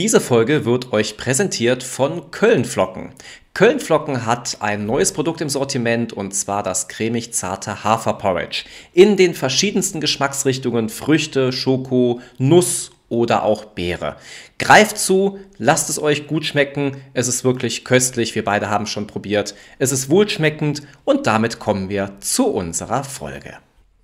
Diese 0.00 0.22
Folge 0.22 0.64
wird 0.64 0.94
euch 0.94 1.18
präsentiert 1.18 1.82
von 1.82 2.30
Kölnflocken. 2.30 3.10
Kölnflocken 3.52 4.24
hat 4.24 4.56
ein 4.60 4.86
neues 4.86 5.12
Produkt 5.12 5.42
im 5.42 5.50
Sortiment 5.50 6.14
und 6.14 6.34
zwar 6.34 6.62
das 6.62 6.88
cremig 6.88 7.34
zarte 7.34 7.84
Haferporridge. 7.84 8.64
In 8.94 9.18
den 9.18 9.34
verschiedensten 9.34 10.00
Geschmacksrichtungen 10.00 10.88
Früchte, 10.88 11.52
Schoko, 11.52 12.22
Nuss 12.38 12.92
oder 13.10 13.42
auch 13.42 13.66
Beere. 13.66 14.16
Greift 14.58 14.96
zu, 14.96 15.38
lasst 15.58 15.90
es 15.90 16.00
euch 16.00 16.26
gut 16.26 16.46
schmecken. 16.46 16.96
Es 17.12 17.28
ist 17.28 17.44
wirklich 17.44 17.84
köstlich. 17.84 18.34
Wir 18.34 18.42
beide 18.42 18.70
haben 18.70 18.86
schon 18.86 19.06
probiert. 19.06 19.54
Es 19.78 19.92
ist 19.92 20.08
wohlschmeckend 20.08 20.80
und 21.04 21.26
damit 21.26 21.58
kommen 21.58 21.90
wir 21.90 22.12
zu 22.20 22.46
unserer 22.46 23.04
Folge. 23.04 23.58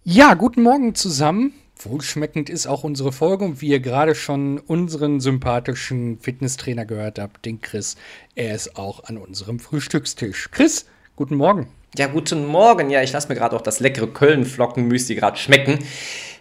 Ja, 0.04 0.34
guten 0.34 0.62
Morgen 0.62 0.94
zusammen. 0.94 1.54
Wohlschmeckend 1.78 2.48
ist 2.48 2.66
auch 2.66 2.84
unsere 2.84 3.12
Folge 3.12 3.44
und 3.44 3.60
wie 3.60 3.68
ihr 3.68 3.80
gerade 3.80 4.14
schon 4.14 4.58
unseren 4.58 5.20
sympathischen 5.20 6.18
Fitnesstrainer 6.18 6.86
gehört 6.86 7.18
habt, 7.18 7.44
den 7.44 7.60
Chris, 7.60 7.96
er 8.34 8.54
ist 8.54 8.76
auch 8.76 9.04
an 9.04 9.18
unserem 9.18 9.58
Frühstückstisch. 9.58 10.50
Chris, 10.50 10.86
guten 11.16 11.36
Morgen. 11.36 11.68
Ja, 11.96 12.06
guten 12.08 12.46
Morgen. 12.46 12.90
Ja, 12.90 13.02
ich 13.02 13.12
lasse 13.12 13.28
mir 13.28 13.34
gerade 13.34 13.54
auch 13.56 13.62
das 13.62 13.80
leckere 13.80 14.06
Köln-Flockenmüsli 14.06 15.14
gerade 15.14 15.36
schmecken. 15.36 15.78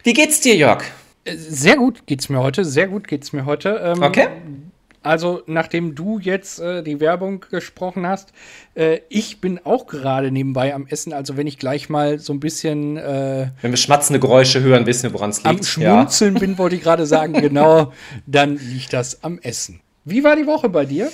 Wie 0.04 0.14
geht's 0.14 0.42
dir, 0.42 0.56
Jörg? 0.56 0.84
Äh, 1.26 1.36
sehr 1.36 1.78
gut 1.78 2.06
geht's 2.06 2.30
mir 2.30 2.40
heute, 2.40 2.64
sehr 2.64 2.88
gut 2.88 3.08
geht's 3.08 3.34
mir 3.34 3.46
heute. 3.46 3.82
Ähm, 3.84 4.04
okay. 4.04 4.28
Also, 5.06 5.44
nachdem 5.46 5.94
du 5.94 6.18
jetzt 6.18 6.60
äh, 6.60 6.82
die 6.82 7.00
Werbung 7.00 7.46
gesprochen 7.52 8.08
hast, 8.08 8.34
äh, 8.74 9.02
ich 9.10 9.40
bin 9.40 9.60
auch 9.64 9.86
gerade 9.86 10.32
nebenbei 10.32 10.74
am 10.74 10.88
Essen. 10.88 11.14
Also, 11.14 11.38
wenn 11.38 11.46
ich 11.46 11.60
gleich 11.60 11.90
mal 11.90 12.18
so 12.18 12.34
ein 12.34 12.40
bisschen. 12.40 12.98
Äh, 12.98 13.50
wenn 13.62 13.72
wir 13.72 13.78
schmatzende 13.78 14.20
Geräusche 14.20 14.62
hören, 14.62 14.88
wissen 14.88 15.04
wir, 15.04 15.14
woran 15.14 15.30
es 15.30 15.44
liegt. 15.44 15.48
Am 15.48 15.64
Schmunzeln 15.64 16.34
ja. 16.34 16.40
bin, 16.40 16.58
wollte 16.58 16.76
ich 16.76 16.82
gerade 16.82 17.06
sagen, 17.06 17.34
genau, 17.42 17.94
dann 18.26 18.58
liegt 18.58 18.94
das 18.94 19.24
am 19.24 19.38
Essen. 19.40 19.80
Wie 20.06 20.24
war 20.24 20.36
die 20.36 20.48
Woche 20.48 20.70
bei 20.70 20.86
dir? 20.86 21.12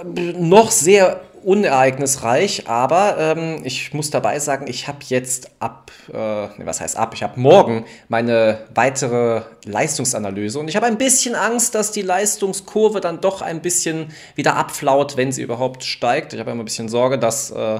Ähm, 0.00 0.48
noch 0.48 0.70
sehr 0.70 1.20
unereignisreich, 1.46 2.66
aber 2.66 3.16
ähm, 3.20 3.60
ich 3.62 3.94
muss 3.94 4.10
dabei 4.10 4.40
sagen, 4.40 4.66
ich 4.68 4.88
habe 4.88 4.98
jetzt 5.06 5.52
ab, 5.60 5.92
äh, 6.12 6.16
was 6.16 6.80
heißt 6.80 6.96
ab, 6.96 7.14
ich 7.14 7.22
habe 7.22 7.38
morgen 7.38 7.84
meine 8.08 8.66
weitere 8.74 9.42
Leistungsanalyse 9.64 10.58
und 10.58 10.66
ich 10.66 10.74
habe 10.74 10.86
ein 10.86 10.98
bisschen 10.98 11.36
Angst, 11.36 11.76
dass 11.76 11.92
die 11.92 12.02
Leistungskurve 12.02 13.00
dann 13.00 13.20
doch 13.20 13.42
ein 13.42 13.62
bisschen 13.62 14.08
wieder 14.34 14.56
abflaut, 14.56 15.16
wenn 15.16 15.30
sie 15.30 15.42
überhaupt 15.42 15.84
steigt. 15.84 16.32
Ich 16.32 16.40
habe 16.40 16.50
immer 16.50 16.64
ein 16.64 16.64
bisschen 16.64 16.88
Sorge, 16.88 17.16
dass 17.16 17.52
äh, 17.52 17.78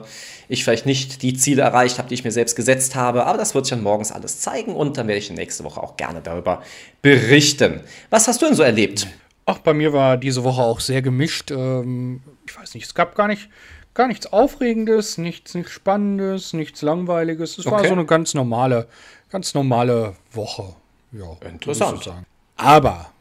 ich 0.49 0.63
vielleicht 0.63 0.87
nicht 0.87 1.23
die 1.23 1.35
Ziele 1.35 1.63
erreicht 1.63 1.99
habe, 1.99 2.09
die 2.09 2.15
ich 2.15 2.23
mir 2.23 2.31
selbst 2.31 2.55
gesetzt 2.55 2.95
habe, 2.95 3.27
aber 3.27 3.37
das 3.37 3.57
wird 3.57 3.67
sich 3.67 3.71
dann 3.71 3.83
morgens 3.83 4.13
alles 4.13 4.39
zeigen 4.39 4.77
und 4.77 4.97
dann 4.97 5.09
werde 5.09 5.19
ich 5.19 5.29
nächste 5.33 5.65
Woche 5.65 5.83
auch 5.83 5.97
gerne 5.97 6.21
darüber 6.23 6.63
berichten. 7.03 7.81
Was 8.11 8.29
hast 8.29 8.41
du 8.43 8.47
denn 8.47 8.55
so 8.55 8.63
erlebt? 8.63 9.09
Ach, 9.49 9.59
bei 9.59 9.75
mir 9.75 9.93
war 9.93 10.17
diese 10.17 10.43
Woche 10.43 10.61
auch 10.61 10.81
sehr 10.81 11.03
gemischt. 11.03 11.53
Ähm, 11.53 12.21
ich 12.49 12.59
weiß 12.59 12.75
nicht, 12.75 12.85
es 12.85 12.95
gab 12.95 13.15
gar 13.15 13.29
nicht, 13.29 13.49
gar 13.95 14.09
nichts 14.09 14.33
Aufregendes, 14.33 15.19
nichts, 15.19 15.55
nichts 15.55 15.71
Spannendes, 15.71 16.53
nichts 16.53 16.83
Langweiliges. 16.83 17.57
Es 17.57 17.67
okay. 17.67 17.77
war 17.77 17.85
so 17.85 17.93
eine 17.93 18.05
ganz 18.05 18.35
normale, 18.35 18.89
ganz 19.31 19.55
normale 19.55 20.17
Woche. 20.33 20.75
Ja, 21.13 21.37
interessant. 21.49 22.03
So 22.03 22.15
Aber 22.57 23.13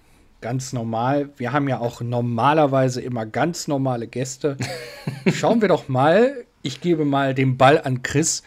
ganz 0.42 0.74
normal, 0.74 1.30
wir 1.38 1.54
haben 1.54 1.70
ja 1.70 1.80
auch 1.80 2.02
normalerweise 2.02 3.02
immer 3.02 3.28
ganz 3.28 3.68
normale 3.68 4.08
Gäste. 4.08 4.58
Schauen 5.32 5.62
wir 5.62 5.68
doch 5.68 5.88
mal. 5.90 6.46
Ich 6.64 6.82
gebe 6.82 7.06
mal 7.06 7.36
den 7.36 7.56
Ball 7.58 7.80
an 7.80 8.02
Chris. 8.02 8.42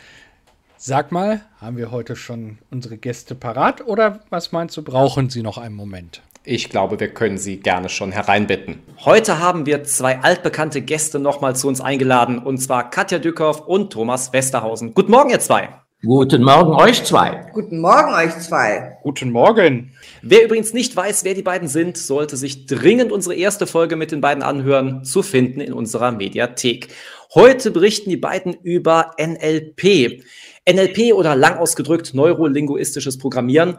Sag 0.77 1.13
mal, 1.13 1.43
haben 1.61 1.77
wir 1.77 1.93
heute 1.93 2.17
schon 2.17 2.59
unsere 2.73 2.99
Gäste 2.99 3.37
parat 3.37 3.87
oder 3.87 4.21
was 4.31 4.51
meinst 4.51 4.77
du, 4.77 4.83
brauchen 4.83 5.31
sie 5.31 5.43
noch 5.43 5.59
einen 5.59 5.75
Moment? 5.75 6.23
Ich 6.51 6.71
glaube, 6.71 6.99
wir 6.99 7.09
können 7.09 7.37
Sie 7.37 7.59
gerne 7.59 7.91
schon 7.91 8.11
hereinbitten. 8.11 8.79
Heute 9.05 9.39
haben 9.39 9.67
wir 9.67 9.85
zwei 9.85 10.21
altbekannte 10.21 10.81
Gäste 10.81 11.19
nochmal 11.19 11.55
zu 11.55 11.69
uns 11.69 11.83
eingeladen, 11.83 12.39
und 12.39 12.57
zwar 12.57 12.89
Katja 12.89 13.19
Dückhoff 13.19 13.61
und 13.67 13.93
Thomas 13.93 14.33
Westerhausen. 14.33 14.95
Guten 14.95 15.11
Morgen, 15.11 15.29
ihr 15.29 15.41
zwei. 15.41 15.69
Guten 16.03 16.43
Morgen, 16.43 16.73
euch 16.73 17.05
zwei. 17.05 17.51
Guten 17.53 17.81
Morgen, 17.81 18.15
euch 18.15 18.39
zwei. 18.39 18.97
Guten 19.03 19.31
Morgen. 19.31 19.93
Wer 20.23 20.43
übrigens 20.47 20.73
nicht 20.73 20.97
weiß, 20.97 21.23
wer 21.25 21.35
die 21.35 21.43
beiden 21.43 21.69
sind, 21.69 21.99
sollte 21.99 22.39
sich 22.39 22.65
dringend 22.65 23.13
unsere 23.13 23.35
erste 23.35 23.67
Folge 23.67 23.97
mit 23.97 24.11
den 24.11 24.23
beiden 24.23 24.43
anhören, 24.43 25.05
zu 25.05 25.23
finden 25.23 25.61
in 25.61 25.75
unserer 25.75 26.13
Mediathek. 26.13 26.89
Heute 27.35 27.71
berichten 27.71 28.09
die 28.09 28.17
beiden 28.17 28.55
über 28.55 29.11
NLP. 29.21 30.23
NLP 30.67 31.13
oder 31.15 31.35
lang 31.35 31.59
ausgedrückt 31.59 32.15
neurolinguistisches 32.15 33.19
Programmieren 33.19 33.79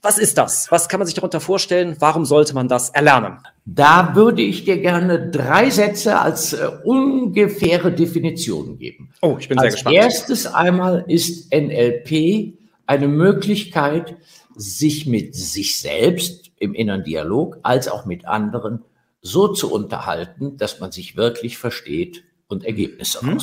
was 0.00 0.18
ist 0.18 0.38
das? 0.38 0.70
Was 0.70 0.88
kann 0.88 1.00
man 1.00 1.06
sich 1.06 1.14
darunter 1.14 1.40
vorstellen? 1.40 1.96
Warum 1.98 2.24
sollte 2.24 2.54
man 2.54 2.68
das 2.68 2.90
erlernen? 2.90 3.38
Da 3.64 4.14
würde 4.14 4.42
ich 4.42 4.64
dir 4.64 4.78
gerne 4.78 5.30
drei 5.30 5.70
Sätze 5.70 6.18
als 6.18 6.52
äh, 6.52 6.68
ungefähre 6.84 7.92
Definition 7.92 8.78
geben. 8.78 9.10
Oh, 9.22 9.36
ich 9.38 9.48
bin 9.48 9.58
als 9.58 9.64
sehr 9.64 9.72
gespannt. 9.72 9.96
Erstes 9.96 10.46
einmal 10.46 11.04
ist 11.08 11.52
NLP 11.52 12.58
eine 12.86 13.08
Möglichkeit, 13.08 14.16
sich 14.54 15.06
mit 15.06 15.34
sich 15.34 15.78
selbst 15.78 16.50
im 16.58 16.74
inneren 16.74 17.04
Dialog 17.04 17.58
als 17.62 17.88
auch 17.88 18.06
mit 18.06 18.24
anderen 18.26 18.84
so 19.20 19.48
zu 19.48 19.72
unterhalten, 19.72 20.56
dass 20.56 20.80
man 20.80 20.92
sich 20.92 21.16
wirklich 21.16 21.58
versteht 21.58 22.24
und 22.48 22.64
Ergebnisse 22.64 23.20
hm. 23.20 23.38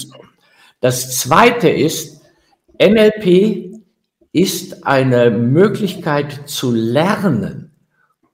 Das 0.79 1.17
zweite 1.17 1.69
ist, 1.69 2.21
NLP 2.79 3.74
ist 4.35 4.85
eine 4.85 5.31
Möglichkeit 5.31 6.49
zu 6.49 6.69
lernen, 6.73 7.71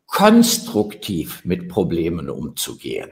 konstruktiv 0.08 1.46
mit 1.46 1.70
Problemen 1.70 2.28
umzugehen. 2.32 3.12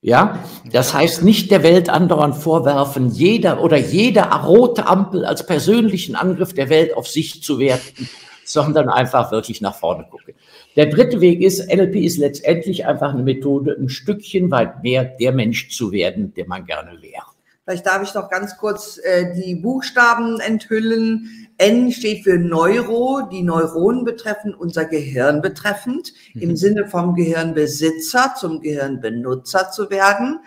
Ja, 0.00 0.42
das 0.72 0.94
heißt 0.94 1.22
nicht 1.22 1.50
der 1.50 1.62
Welt 1.62 1.90
andauernd 1.90 2.34
vorwerfen, 2.34 3.10
jeder 3.10 3.62
oder 3.62 3.76
jede 3.76 4.22
rote 4.22 4.86
Ampel 4.86 5.26
als 5.26 5.44
persönlichen 5.44 6.16
Angriff 6.16 6.54
der 6.54 6.70
Welt 6.70 6.96
auf 6.96 7.08
sich 7.08 7.42
zu 7.42 7.58
werten, 7.58 8.08
sondern 8.46 8.88
einfach 8.88 9.30
wirklich 9.32 9.60
nach 9.60 9.74
vorne 9.74 10.06
gucken. 10.10 10.32
Der 10.76 10.86
dritte 10.86 11.20
Weg 11.20 11.42
ist, 11.42 11.70
NLP 11.70 11.96
ist 11.96 12.16
letztendlich 12.16 12.86
einfach 12.86 13.12
eine 13.12 13.22
Methode, 13.22 13.76
ein 13.78 13.90
Stückchen 13.90 14.50
weit 14.50 14.82
mehr 14.82 15.04
der 15.04 15.32
Mensch 15.32 15.68
zu 15.68 15.92
werden, 15.92 16.32
der 16.32 16.48
man 16.48 16.64
gerne 16.64 16.92
wäre. 17.02 17.26
Vielleicht 17.70 17.86
darf 17.86 18.02
ich 18.02 18.14
noch 18.14 18.28
ganz 18.28 18.56
kurz 18.56 18.98
äh, 18.98 19.32
die 19.32 19.54
Buchstaben 19.54 20.40
enthüllen. 20.40 21.49
N 21.60 21.92
steht 21.92 22.24
für 22.24 22.38
Neuro, 22.38 23.28
die 23.30 23.42
Neuronen 23.42 24.06
betreffen, 24.06 24.54
unser 24.54 24.86
Gehirn 24.86 25.42
betreffend, 25.42 26.14
mhm. 26.32 26.40
im 26.40 26.56
Sinne 26.56 26.88
vom 26.88 27.14
Gehirnbesitzer 27.14 28.34
zum 28.40 28.62
Gehirnbenutzer 28.62 29.70
zu 29.70 29.90
werden. 29.90 30.40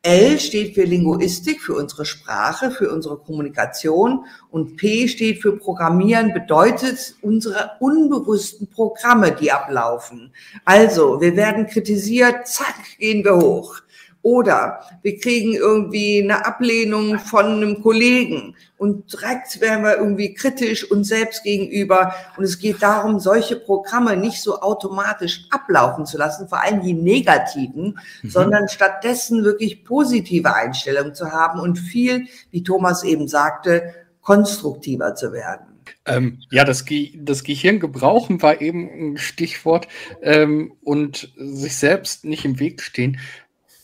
L 0.00 0.40
steht 0.40 0.74
für 0.74 0.84
Linguistik, 0.84 1.60
für 1.60 1.74
unsere 1.74 2.06
Sprache, 2.06 2.70
für 2.70 2.90
unsere 2.90 3.18
Kommunikation. 3.18 4.24
Und 4.50 4.76
P 4.76 5.06
steht 5.06 5.42
für 5.42 5.54
Programmieren, 5.58 6.32
bedeutet 6.32 7.14
unsere 7.20 7.72
unbewussten 7.80 8.66
Programme, 8.66 9.32
die 9.32 9.52
ablaufen. 9.52 10.32
Also, 10.64 11.20
wir 11.20 11.36
werden 11.36 11.66
kritisiert, 11.66 12.48
zack, 12.48 12.96
gehen 12.98 13.22
wir 13.22 13.36
hoch. 13.36 13.82
Oder 14.24 14.80
wir 15.02 15.18
kriegen 15.18 15.52
irgendwie 15.52 16.22
eine 16.22 16.46
Ablehnung 16.46 17.18
von 17.18 17.44
einem 17.44 17.82
Kollegen 17.82 18.56
und 18.84 19.10
direkt 19.10 19.62
werden 19.62 19.82
wir 19.82 19.96
irgendwie 19.96 20.34
kritisch 20.34 20.90
uns 20.90 21.08
selbst 21.08 21.42
gegenüber. 21.42 22.14
Und 22.36 22.44
es 22.44 22.58
geht 22.58 22.82
darum, 22.82 23.18
solche 23.18 23.56
Programme 23.56 24.14
nicht 24.14 24.42
so 24.42 24.60
automatisch 24.60 25.46
ablaufen 25.48 26.04
zu 26.04 26.18
lassen, 26.18 26.48
vor 26.48 26.62
allem 26.62 26.82
die 26.82 26.92
negativen, 26.92 27.98
mhm. 28.22 28.28
sondern 28.28 28.68
stattdessen 28.68 29.42
wirklich 29.42 29.84
positive 29.84 30.54
Einstellungen 30.54 31.14
zu 31.14 31.32
haben 31.32 31.60
und 31.60 31.78
viel, 31.78 32.26
wie 32.50 32.62
Thomas 32.62 33.04
eben 33.04 33.26
sagte, 33.26 33.94
konstruktiver 34.20 35.14
zu 35.14 35.32
werden. 35.32 35.64
Ähm, 36.04 36.40
ja, 36.50 36.64
das, 36.64 36.84
Ge 36.84 37.12
das 37.16 37.42
Gehirn 37.42 37.80
gebrauchen 37.80 38.42
war 38.42 38.60
eben 38.60 39.14
ein 39.14 39.16
Stichwort 39.16 39.88
ähm, 40.20 40.74
und 40.82 41.32
sich 41.38 41.76
selbst 41.76 42.26
nicht 42.26 42.44
im 42.44 42.60
Weg 42.60 42.82
stehen. 42.82 43.18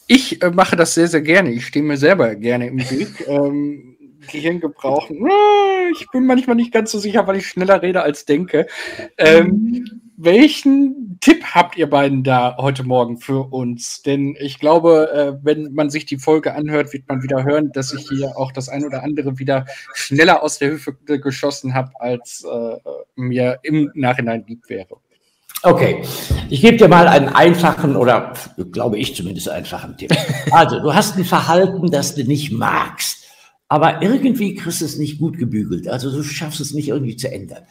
Ich 0.06 0.43
äh, 0.43 0.50
mache 0.50 0.76
das 0.76 0.93
sehr, 0.93 1.08
sehr 1.08 1.23
gerne. 1.23 1.52
Ich 1.52 1.67
stehe 1.67 1.85
mir 1.85 1.97
selber 1.97 2.35
gerne 2.35 2.67
im 2.67 2.79
Weg. 2.91 3.26
Ähm, 3.26 3.89
Gehirn 4.28 4.61
gebrauchen. 4.61 5.25
Ah, 5.28 5.90
ich 5.93 6.06
bin 6.11 6.26
manchmal 6.26 6.56
nicht 6.56 6.72
ganz 6.72 6.90
so 6.90 6.99
sicher, 6.99 7.26
weil 7.26 7.37
ich 7.37 7.46
schneller 7.46 7.82
rede 7.82 8.02
als 8.02 8.25
denke. 8.25 8.67
Ähm, 9.19 10.02
welchen 10.17 11.19
Tipp 11.20 11.44
habt 11.55 11.78
ihr 11.78 11.88
beiden 11.88 12.22
da 12.22 12.56
heute 12.58 12.84
Morgen 12.84 13.19
für 13.19 13.50
uns? 13.52 14.02
Denn 14.02 14.37
ich 14.38 14.58
glaube, 14.58 15.11
äh, 15.12 15.44
wenn 15.44 15.72
man 15.72 15.88
sich 15.88 16.05
die 16.05 16.19
Folge 16.19 16.55
anhört, 16.55 16.93
wird 16.93 17.08
man 17.08 17.22
wieder 17.22 17.44
hören, 17.44 17.72
dass 17.72 17.94
ich 17.94 18.08
hier 18.08 18.37
auch 18.37 18.52
das 18.52 18.69
ein 18.69 18.84
oder 18.84 19.02
andere 19.02 19.38
wieder 19.38 19.64
schneller 19.94 20.43
aus 20.43 20.58
der 20.58 20.73
Hüfte 20.73 21.20
geschossen 21.20 21.75
habe, 21.75 21.93
als 21.99 22.44
äh, 22.44 22.76
mir 23.16 23.61
im 23.62 23.90
Nachhinein 23.94 24.44
lieb 24.46 24.69
wäre. 24.69 24.99
Okay, 25.62 26.02
ich 26.49 26.62
gebe 26.62 26.78
dir 26.78 26.88
mal 26.88 27.06
einen 27.06 27.28
einfachen 27.28 27.94
oder 27.94 28.32
glaube 28.73 28.99
ich 28.99 29.14
zumindest 29.14 29.49
einfachen 29.49 29.96
Tipp. 29.96 30.14
Also, 30.52 30.81
du 30.81 30.94
hast 30.94 31.16
ein 31.16 31.25
Verhalten, 31.25 31.90
das 31.90 32.14
du 32.14 32.25
nicht 32.25 32.50
magst, 32.50 33.19
aber 33.70 34.02
irgendwie 34.02 34.56
kriegst 34.56 34.81
du 34.81 34.84
es 34.84 34.99
nicht 34.99 35.19
gut 35.19 35.38
gebügelt. 35.38 35.87
Also 35.88 36.11
du 36.11 36.25
schaffst 36.25 36.61
es 36.61 36.75
nicht 36.75 36.88
irgendwie 36.88 37.17
zu 37.17 37.31
ändern. 37.31 37.62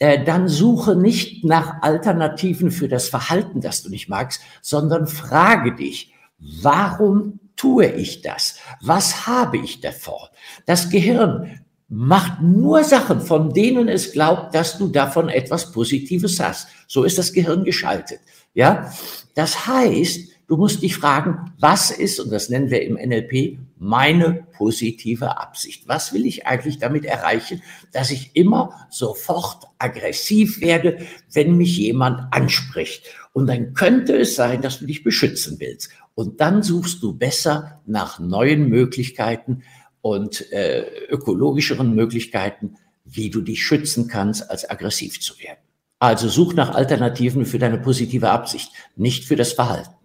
äh, 0.00 0.24
dann 0.24 0.48
suche 0.48 0.96
nicht 0.96 1.44
nach 1.44 1.82
Alternativen 1.82 2.70
für 2.70 2.88
das 2.88 3.08
Verhalten, 3.08 3.60
das 3.60 3.82
du 3.82 3.88
nicht 3.88 4.08
magst, 4.08 4.40
sondern 4.62 5.06
frage 5.06 5.74
dich, 5.74 6.12
warum 6.38 7.40
tue 7.56 7.86
ich 7.86 8.20
das? 8.22 8.56
Was 8.82 9.26
habe 9.26 9.58
ich 9.58 9.80
davor? 9.80 10.30
Das 10.66 10.90
Gehirn 10.90 11.60
macht 11.88 12.42
nur 12.42 12.84
Sachen, 12.84 13.20
von 13.20 13.54
denen 13.54 13.88
es 13.88 14.12
glaubt, 14.12 14.54
dass 14.54 14.76
du 14.76 14.88
davon 14.88 15.28
etwas 15.28 15.72
Positives 15.72 16.38
hast. 16.40 16.68
So 16.86 17.04
ist 17.04 17.16
das 17.16 17.32
Gehirn 17.32 17.64
geschaltet. 17.64 18.20
Ja, 18.54 18.92
das 19.34 19.66
heißt, 19.68 20.30
du 20.48 20.56
musst 20.56 20.82
dich 20.82 20.96
fragen, 20.96 21.52
was 21.60 21.90
ist, 21.90 22.18
und 22.18 22.30
das 22.30 22.48
nennen 22.48 22.70
wir 22.70 22.82
im 22.82 22.94
NLP, 22.94 23.58
meine 23.78 24.46
positive 24.56 25.38
Absicht? 25.38 25.86
Was 25.86 26.12
will 26.12 26.26
ich 26.26 26.46
eigentlich 26.46 26.78
damit 26.78 27.04
erreichen, 27.04 27.62
dass 27.92 28.10
ich 28.10 28.34
immer 28.34 28.88
sofort 28.90 29.68
aggressiv 29.78 30.60
werde, 30.60 30.98
wenn 31.32 31.56
mich 31.56 31.76
jemand 31.76 32.32
anspricht? 32.32 33.06
Und 33.32 33.46
dann 33.46 33.74
könnte 33.74 34.16
es 34.16 34.34
sein, 34.34 34.62
dass 34.62 34.80
du 34.80 34.86
dich 34.86 35.04
beschützen 35.04 35.60
willst. 35.60 35.90
Und 36.14 36.40
dann 36.40 36.64
suchst 36.64 37.02
du 37.02 37.16
besser 37.16 37.80
nach 37.86 38.18
neuen 38.18 38.68
Möglichkeiten 38.68 39.62
und 40.00 40.50
äh, 40.50 40.84
ökologischeren 41.08 41.94
Möglichkeiten, 41.94 42.74
wie 43.04 43.30
du 43.30 43.40
dich 43.40 43.62
schützen 43.62 44.08
kannst, 44.08 44.50
als 44.50 44.68
aggressiv 44.68 45.20
zu 45.20 45.38
werden. 45.38 45.60
Also 46.00 46.28
such 46.28 46.54
nach 46.54 46.74
Alternativen 46.74 47.44
für 47.44 47.58
deine 47.58 47.78
positive 47.78 48.30
Absicht, 48.30 48.70
nicht 48.96 49.24
für 49.24 49.36
das 49.36 49.52
Verhalten. 49.52 49.97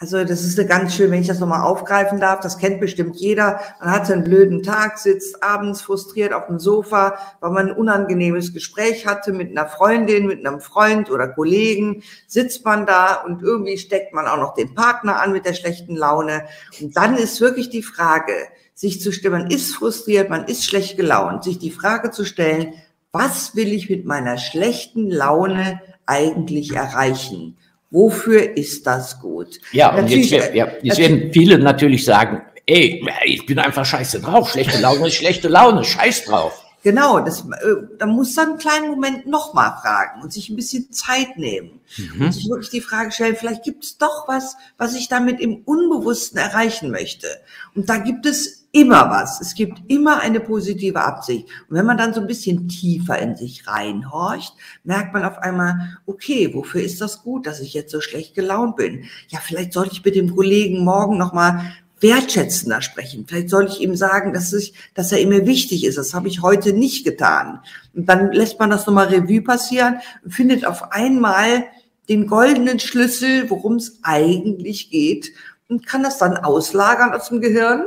Also 0.00 0.24
das 0.24 0.42
ist 0.42 0.68
ganz 0.68 0.94
schön, 0.94 1.10
wenn 1.10 1.20
ich 1.20 1.28
das 1.28 1.38
nochmal 1.38 1.62
aufgreifen 1.62 2.18
darf, 2.18 2.40
das 2.40 2.58
kennt 2.58 2.80
bestimmt 2.80 3.16
jeder. 3.16 3.60
Man 3.80 3.92
hat 3.92 4.10
einen 4.10 4.24
blöden 4.24 4.62
Tag, 4.62 4.98
sitzt 4.98 5.42
abends 5.42 5.82
frustriert 5.82 6.32
auf 6.32 6.46
dem 6.46 6.58
Sofa, 6.58 7.16
weil 7.40 7.50
man 7.52 7.68
ein 7.68 7.76
unangenehmes 7.76 8.52
Gespräch 8.52 9.06
hatte 9.06 9.32
mit 9.32 9.50
einer 9.50 9.68
Freundin, 9.68 10.26
mit 10.26 10.44
einem 10.44 10.60
Freund 10.60 11.10
oder 11.10 11.28
Kollegen, 11.28 12.02
sitzt 12.26 12.64
man 12.64 12.86
da 12.86 13.22
und 13.22 13.42
irgendwie 13.42 13.78
steckt 13.78 14.12
man 14.12 14.26
auch 14.26 14.36
noch 14.36 14.54
den 14.54 14.74
Partner 14.74 15.22
an 15.22 15.32
mit 15.32 15.46
der 15.46 15.54
schlechten 15.54 15.94
Laune. 15.94 16.44
Und 16.80 16.96
dann 16.96 17.16
ist 17.16 17.40
wirklich 17.40 17.70
die 17.70 17.82
Frage, 17.82 18.32
sich 18.74 19.00
zu 19.00 19.12
stellen, 19.12 19.32
man 19.32 19.50
ist 19.50 19.76
frustriert, 19.76 20.28
man 20.28 20.46
ist 20.46 20.64
schlecht 20.64 20.96
gelaunt, 20.96 21.44
sich 21.44 21.58
die 21.60 21.70
Frage 21.70 22.10
zu 22.10 22.24
stellen, 22.24 22.74
was 23.12 23.54
will 23.54 23.72
ich 23.72 23.88
mit 23.88 24.04
meiner 24.04 24.38
schlechten 24.38 25.08
Laune 25.08 25.80
eigentlich 26.04 26.74
erreichen? 26.74 27.56
Wofür 27.90 28.56
ist 28.56 28.86
das 28.86 29.20
gut? 29.20 29.60
Ja, 29.72 29.94
und 29.94 30.08
jetzt, 30.08 30.30
ja, 30.30 30.68
jetzt 30.82 30.98
werden 30.98 31.30
viele 31.32 31.58
natürlich 31.58 32.04
sagen, 32.04 32.42
ey, 32.66 33.04
ich 33.24 33.46
bin 33.46 33.58
einfach 33.58 33.84
scheiße 33.84 34.20
drauf, 34.20 34.50
schlechte 34.50 34.80
Laune 34.80 35.08
ist 35.08 35.14
schlechte 35.14 35.48
Laune, 35.48 35.84
scheiß 35.84 36.24
drauf. 36.24 36.64
Genau, 36.84 37.20
das, 37.20 37.40
äh, 37.40 37.96
da 37.98 38.04
muss 38.04 38.34
dann 38.34 38.50
einen 38.50 38.58
kleinen 38.58 38.88
Moment 38.88 39.26
nochmal 39.26 39.74
fragen 39.80 40.22
und 40.22 40.34
sich 40.34 40.50
ein 40.50 40.56
bisschen 40.56 40.92
Zeit 40.92 41.38
nehmen 41.38 41.80
mhm. 41.96 42.26
und 42.26 42.32
sich 42.32 42.46
wirklich 42.46 42.68
die 42.68 42.82
Frage 42.82 43.10
stellen, 43.10 43.36
vielleicht 43.36 43.64
gibt 43.64 43.84
es 43.84 43.96
doch 43.96 44.28
was, 44.28 44.56
was 44.76 44.94
ich 44.94 45.08
damit 45.08 45.40
im 45.40 45.62
Unbewussten 45.64 46.38
erreichen 46.38 46.90
möchte. 46.90 47.26
Und 47.74 47.88
da 47.88 47.96
gibt 47.96 48.26
es 48.26 48.63
immer 48.74 49.08
was. 49.08 49.40
Es 49.40 49.54
gibt 49.54 49.80
immer 49.86 50.20
eine 50.20 50.40
positive 50.40 51.00
Absicht. 51.00 51.46
Und 51.68 51.76
wenn 51.76 51.86
man 51.86 51.96
dann 51.96 52.12
so 52.12 52.20
ein 52.20 52.26
bisschen 52.26 52.68
tiefer 52.68 53.18
in 53.20 53.36
sich 53.36 53.68
reinhorcht, 53.68 54.52
merkt 54.82 55.14
man 55.14 55.24
auf 55.24 55.38
einmal, 55.38 55.96
okay, 56.06 56.52
wofür 56.52 56.82
ist 56.82 57.00
das 57.00 57.22
gut, 57.22 57.46
dass 57.46 57.60
ich 57.60 57.72
jetzt 57.72 57.92
so 57.92 58.00
schlecht 58.00 58.34
gelaunt 58.34 58.76
bin? 58.76 59.04
Ja, 59.28 59.38
vielleicht 59.40 59.72
sollte 59.72 59.92
ich 59.92 60.04
mit 60.04 60.16
dem 60.16 60.34
Kollegen 60.34 60.84
morgen 60.84 61.16
nochmal 61.16 61.72
wertschätzender 62.00 62.82
sprechen. 62.82 63.24
Vielleicht 63.28 63.48
soll 63.48 63.66
ich 63.66 63.80
ihm 63.80 63.94
sagen, 63.94 64.32
dass, 64.32 64.52
ich, 64.52 64.74
dass 64.94 65.12
er 65.12 65.24
mir 65.26 65.46
wichtig 65.46 65.84
ist. 65.84 65.96
Das 65.96 66.12
habe 66.12 66.26
ich 66.26 66.42
heute 66.42 66.72
nicht 66.72 67.04
getan. 67.04 67.60
Und 67.94 68.08
dann 68.08 68.32
lässt 68.32 68.58
man 68.58 68.70
das 68.70 68.86
nochmal 68.86 69.06
Revue 69.06 69.40
passieren 69.40 70.00
und 70.24 70.34
findet 70.34 70.66
auf 70.66 70.90
einmal 70.92 71.64
den 72.08 72.26
goldenen 72.26 72.80
Schlüssel, 72.80 73.48
worum 73.48 73.76
es 73.76 74.00
eigentlich 74.02 74.90
geht 74.90 75.30
und 75.68 75.86
kann 75.86 76.02
das 76.02 76.18
dann 76.18 76.36
auslagern 76.36 77.12
aus 77.12 77.28
dem 77.28 77.40
Gehirn 77.40 77.84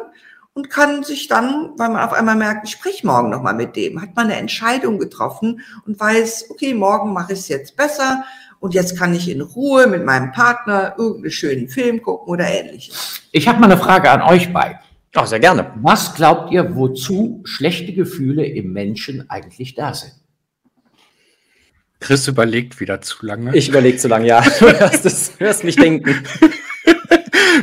und 0.57 0.71
kann 0.71 1.03
sich 1.03 1.27
dann, 1.27 1.73
weil 1.77 1.89
man 1.89 2.01
auf 2.01 2.13
einmal 2.13 2.35
merkt, 2.35 2.67
ich 2.67 2.71
spreche 2.71 3.05
morgen 3.05 3.29
nochmal 3.29 3.53
mit 3.53 3.75
dem, 3.75 4.01
hat 4.01 4.15
man 4.15 4.25
eine 4.25 4.37
Entscheidung 4.37 4.97
getroffen 4.97 5.61
und 5.85 5.99
weiß, 5.99 6.47
okay, 6.49 6.73
morgen 6.73 7.13
mache 7.13 7.33
ich 7.33 7.39
es 7.39 7.47
jetzt 7.47 7.77
besser 7.77 8.23
und 8.59 8.73
jetzt 8.73 8.97
kann 8.97 9.13
ich 9.13 9.29
in 9.29 9.41
Ruhe 9.41 9.85
mit 9.85 10.03
meinem 10.03 10.31
Partner 10.31 10.95
irgendeinen 10.97 11.29
schönen 11.29 11.69
Film 11.69 12.01
gucken 12.01 12.33
oder 12.33 12.47
ähnliches. 12.47 13.21
Ich 13.31 13.47
habe 13.47 13.59
mal 13.59 13.71
eine 13.71 13.79
Frage 13.79 14.09
an 14.09 14.23
euch 14.23 14.51
beiden. 14.51 14.79
Ach, 15.13 15.27
sehr 15.27 15.39
gerne. 15.39 15.73
Was 15.75 16.15
glaubt 16.15 16.51
ihr, 16.51 16.75
wozu 16.75 17.41
schlechte 17.43 17.93
Gefühle 17.93 18.43
im 18.43 18.73
Menschen 18.73 19.29
eigentlich 19.29 19.75
da 19.75 19.93
sind? 19.93 20.13
Chris 21.99 22.27
überlegt 22.27 22.79
wieder 22.79 22.99
zu 23.01 23.23
lange. 23.23 23.55
Ich 23.55 23.69
überlege 23.69 23.99
zu 23.99 24.07
lange, 24.07 24.25
ja. 24.25 24.41
Du 24.59 24.65
hörst, 24.65 25.05
es, 25.05 25.33
hörst 25.37 25.63
mich 25.63 25.75
denken. 25.75 26.15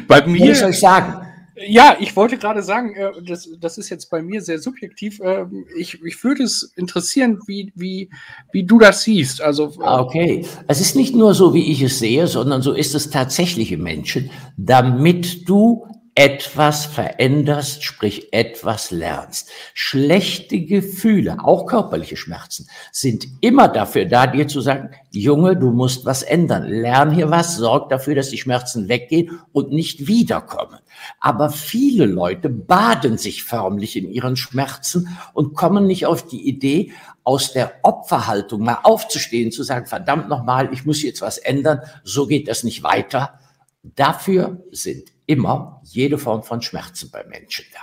Bei 0.06 0.24
mir. 0.24 0.46
Muss 0.46 0.58
ich 0.58 0.64
euch 0.64 0.78
sagen, 0.78 1.23
ja, 1.56 1.96
ich 2.00 2.16
wollte 2.16 2.36
gerade 2.36 2.62
sagen, 2.62 2.94
äh, 2.94 3.10
das, 3.22 3.48
das 3.60 3.78
ist 3.78 3.88
jetzt 3.88 4.10
bei 4.10 4.22
mir 4.22 4.42
sehr 4.42 4.58
subjektiv. 4.58 5.20
Äh, 5.20 5.46
ich, 5.76 6.02
ich 6.02 6.22
würde 6.24 6.42
es 6.42 6.72
interessieren, 6.76 7.40
wie, 7.46 7.72
wie, 7.76 8.10
wie 8.52 8.64
du 8.64 8.78
das 8.78 9.02
siehst. 9.02 9.40
Also, 9.40 9.68
äh, 9.68 9.84
ah, 9.84 10.00
okay. 10.00 10.46
Es 10.66 10.80
ist 10.80 10.96
nicht 10.96 11.14
nur 11.14 11.34
so, 11.34 11.54
wie 11.54 11.70
ich 11.70 11.82
es 11.82 11.98
sehe, 11.98 12.26
sondern 12.26 12.62
so 12.62 12.72
ist 12.72 12.94
es 12.94 13.10
tatsächlich 13.10 13.70
im 13.72 13.82
Menschen, 13.82 14.30
damit 14.56 15.48
du 15.48 15.86
etwas 16.16 16.86
veränderst, 16.86 17.82
sprich 17.82 18.32
etwas 18.32 18.92
lernst. 18.92 19.50
Schlechte 19.74 20.60
Gefühle, 20.60 21.38
auch 21.42 21.66
körperliche 21.66 22.16
Schmerzen, 22.16 22.68
sind 22.92 23.26
immer 23.40 23.66
dafür 23.66 24.04
da, 24.04 24.28
dir 24.28 24.46
zu 24.46 24.60
sagen, 24.60 24.90
Junge, 25.10 25.56
du 25.56 25.72
musst 25.72 26.04
was 26.04 26.22
ändern. 26.22 26.68
Lern 26.68 27.10
hier 27.10 27.30
was, 27.30 27.56
sorg 27.56 27.88
dafür, 27.88 28.14
dass 28.14 28.30
die 28.30 28.38
Schmerzen 28.38 28.88
weggehen 28.88 29.40
und 29.52 29.72
nicht 29.72 30.06
wiederkommen. 30.06 30.78
Aber 31.18 31.50
viele 31.50 32.06
Leute 32.06 32.48
baden 32.48 33.18
sich 33.18 33.42
förmlich 33.42 33.96
in 33.96 34.08
ihren 34.08 34.36
Schmerzen 34.36 35.16
und 35.32 35.54
kommen 35.54 35.86
nicht 35.86 36.06
auf 36.06 36.26
die 36.26 36.48
Idee, 36.48 36.92
aus 37.24 37.52
der 37.52 37.72
Opferhaltung 37.82 38.62
mal 38.62 38.78
aufzustehen, 38.84 39.50
zu 39.50 39.64
sagen, 39.64 39.86
verdammt 39.86 40.28
nochmal, 40.28 40.68
ich 40.72 40.84
muss 40.84 41.02
jetzt 41.02 41.22
was 41.22 41.38
ändern, 41.38 41.80
so 42.04 42.26
geht 42.26 42.46
das 42.46 42.62
nicht 42.62 42.82
weiter. 42.84 43.40
Dafür 43.82 44.62
sind 44.70 45.13
immer 45.26 45.80
jede 45.84 46.18
Form 46.18 46.42
von 46.42 46.62
Schmerzen 46.62 47.10
bei 47.10 47.24
Menschen 47.24 47.64
da. 47.72 47.80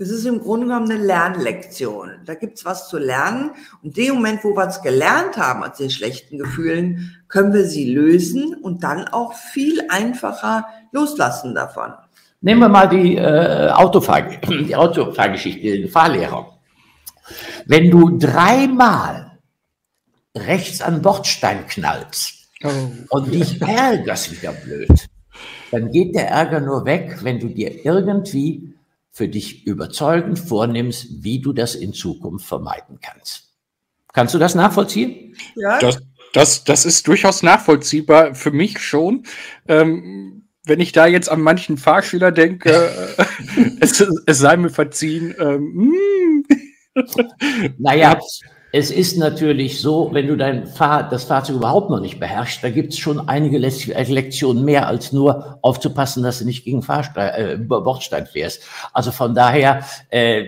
Das 0.00 0.08
ist 0.08 0.24
im 0.24 0.40
Grunde 0.40 0.66
genommen 0.66 0.90
eine 0.90 1.04
Lernlektion. 1.04 2.22
Da 2.24 2.34
gibt's 2.34 2.64
was 2.64 2.88
zu 2.88 2.96
lernen. 2.96 3.50
Und 3.82 3.98
in 3.98 4.06
dem 4.06 4.14
Moment, 4.14 4.42
wo 4.44 4.56
wir 4.56 4.66
es 4.66 4.80
gelernt 4.80 5.36
haben 5.36 5.62
aus 5.62 5.76
den 5.76 5.90
schlechten 5.90 6.38
Gefühlen, 6.38 7.22
können 7.28 7.52
wir 7.52 7.66
sie 7.66 7.92
lösen 7.92 8.54
und 8.54 8.82
dann 8.82 9.08
auch 9.08 9.34
viel 9.34 9.82
einfacher 9.90 10.66
loslassen 10.92 11.54
davon. 11.54 11.92
Nehmen 12.40 12.62
wir 12.62 12.70
mal 12.70 12.88
die, 12.88 13.16
äh, 13.16 13.68
Autofahr 13.72 14.22
die 14.48 14.74
Autofahrgeschichte, 14.74 15.60
den 15.60 15.90
Fahrlehrer. 15.90 16.58
Wenn 17.66 17.90
du 17.90 18.16
dreimal 18.16 19.38
rechts 20.34 20.80
an 20.80 21.02
Bordstein 21.02 21.66
knallst 21.66 22.48
oh. 22.64 22.68
und 23.10 23.34
dich 23.34 23.60
ärgerst 23.60 24.32
wieder 24.32 24.52
blöd, 24.52 25.06
dann 25.70 25.90
geht 25.90 26.14
der 26.14 26.28
Ärger 26.28 26.60
nur 26.60 26.84
weg, 26.84 27.18
wenn 27.22 27.38
du 27.38 27.48
dir 27.48 27.84
irgendwie 27.84 28.74
für 29.10 29.28
dich 29.28 29.66
überzeugend 29.66 30.38
vornimmst, 30.38 31.22
wie 31.24 31.40
du 31.40 31.52
das 31.52 31.74
in 31.74 31.92
Zukunft 31.92 32.46
vermeiden 32.46 32.98
kannst. 33.00 33.50
Kannst 34.12 34.34
du 34.34 34.38
das 34.38 34.54
nachvollziehen? 34.54 35.36
Ja. 35.56 35.78
Das, 35.78 36.00
das, 36.32 36.64
das 36.64 36.84
ist 36.84 37.06
durchaus 37.06 37.42
nachvollziehbar 37.42 38.34
für 38.34 38.50
mich 38.50 38.78
schon. 38.78 39.24
Ähm, 39.68 40.48
wenn 40.64 40.80
ich 40.80 40.92
da 40.92 41.06
jetzt 41.06 41.28
an 41.28 41.40
manchen 41.40 41.78
Fahrschüler 41.78 42.32
denke, 42.32 42.70
äh, 43.56 43.70
es, 43.80 44.00
es, 44.26 44.38
sei 44.38 44.56
mir 44.56 44.70
verziehen. 44.70 45.34
Ähm, 45.38 45.94
hm. 46.94 47.04
naja, 47.78 48.18
es 48.72 48.90
ist 48.90 49.16
natürlich 49.16 49.80
so, 49.80 50.10
wenn 50.12 50.28
du 50.28 50.36
dein 50.36 50.66
Fahr 50.66 51.08
das 51.08 51.24
Fahrzeug 51.24 51.56
überhaupt 51.56 51.90
noch 51.90 52.00
nicht 52.00 52.20
beherrschst, 52.20 52.62
da 52.62 52.70
gibt 52.70 52.92
es 52.92 52.98
schon 52.98 53.28
einige 53.28 53.58
Lektionen 53.58 54.64
mehr 54.64 54.86
als 54.86 55.12
nur 55.12 55.58
aufzupassen, 55.62 56.22
dass 56.22 56.38
du 56.38 56.44
nicht 56.44 56.64
gegen 56.64 56.82
Fahrstein, 56.82 57.34
äh, 57.34 57.56
Bordstein 57.56 58.26
fährst. 58.26 58.62
Also 58.92 59.10
von 59.10 59.34
daher 59.34 59.84
äh, 60.10 60.44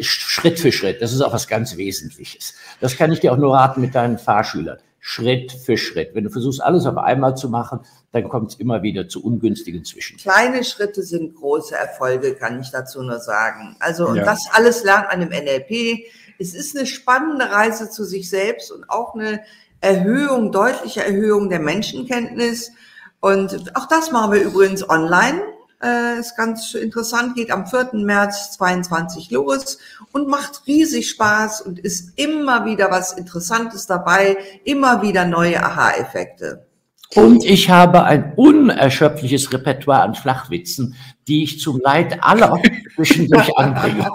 Schritt 0.00 0.60
für 0.60 0.72
Schritt, 0.72 1.00
das 1.00 1.12
ist 1.12 1.22
auch 1.22 1.32
was 1.32 1.48
ganz 1.48 1.76
Wesentliches. 1.76 2.54
Das 2.80 2.96
kann 2.96 3.10
ich 3.10 3.20
dir 3.20 3.32
auch 3.32 3.38
nur 3.38 3.54
raten 3.54 3.80
mit 3.80 3.94
deinen 3.94 4.18
Fahrschülern. 4.18 4.78
Schritt 5.04 5.50
für 5.50 5.76
Schritt. 5.76 6.14
Wenn 6.14 6.22
du 6.22 6.30
versuchst, 6.30 6.62
alles 6.62 6.86
auf 6.86 6.96
einmal 6.96 7.36
zu 7.36 7.48
machen, 7.48 7.80
dann 8.12 8.28
kommt 8.28 8.52
es 8.52 8.60
immer 8.60 8.82
wieder 8.82 9.08
zu 9.08 9.24
ungünstigen 9.24 9.84
Zwischen. 9.84 10.16
Kleine 10.16 10.62
Schritte 10.62 11.02
sind 11.02 11.34
große 11.34 11.74
Erfolge, 11.74 12.34
kann 12.34 12.60
ich 12.60 12.70
dazu 12.70 13.02
nur 13.02 13.18
sagen. 13.18 13.74
Also, 13.80 14.06
und 14.06 14.16
ja. 14.16 14.24
das 14.24 14.46
alles 14.52 14.84
lernt 14.84 15.08
man 15.08 15.22
im 15.22 15.30
NLP 15.30 16.06
es 16.42 16.54
ist 16.54 16.76
eine 16.76 16.86
spannende 16.86 17.50
Reise 17.50 17.88
zu 17.88 18.04
sich 18.04 18.28
selbst 18.28 18.70
und 18.72 18.90
auch 18.90 19.14
eine 19.14 19.40
Erhöhung, 19.80 20.52
deutliche 20.52 21.04
Erhöhung 21.04 21.48
der 21.48 21.60
Menschenkenntnis. 21.60 22.72
Und 23.20 23.76
auch 23.76 23.86
das 23.86 24.10
machen 24.10 24.32
wir 24.32 24.42
übrigens 24.42 24.88
online. 24.88 25.42
Äh, 25.82 26.20
ist 26.20 26.36
ganz 26.36 26.74
interessant, 26.74 27.34
geht 27.34 27.50
am 27.50 27.66
4. 27.66 27.90
März 27.94 28.52
22 28.52 29.30
los 29.30 29.78
und 30.12 30.28
macht 30.28 30.62
riesig 30.66 31.10
Spaß 31.10 31.62
und 31.62 31.80
ist 31.80 32.16
immer 32.16 32.64
wieder 32.64 32.90
was 32.90 33.12
Interessantes 33.12 33.86
dabei, 33.86 34.36
immer 34.64 35.02
wieder 35.02 35.24
neue 35.24 35.60
Aha-Effekte. 35.60 36.66
Und 37.14 37.44
ich 37.44 37.68
habe 37.68 38.04
ein 38.04 38.32
unerschöpfliches 38.36 39.52
Repertoire 39.52 40.02
an 40.02 40.14
Flachwitzen, 40.14 40.94
die 41.26 41.42
ich 41.42 41.60
zum 41.60 41.80
Leid 41.80 42.22
aller 42.22 42.60
zwischendurch 42.94 43.50
anbringe. 43.58 44.08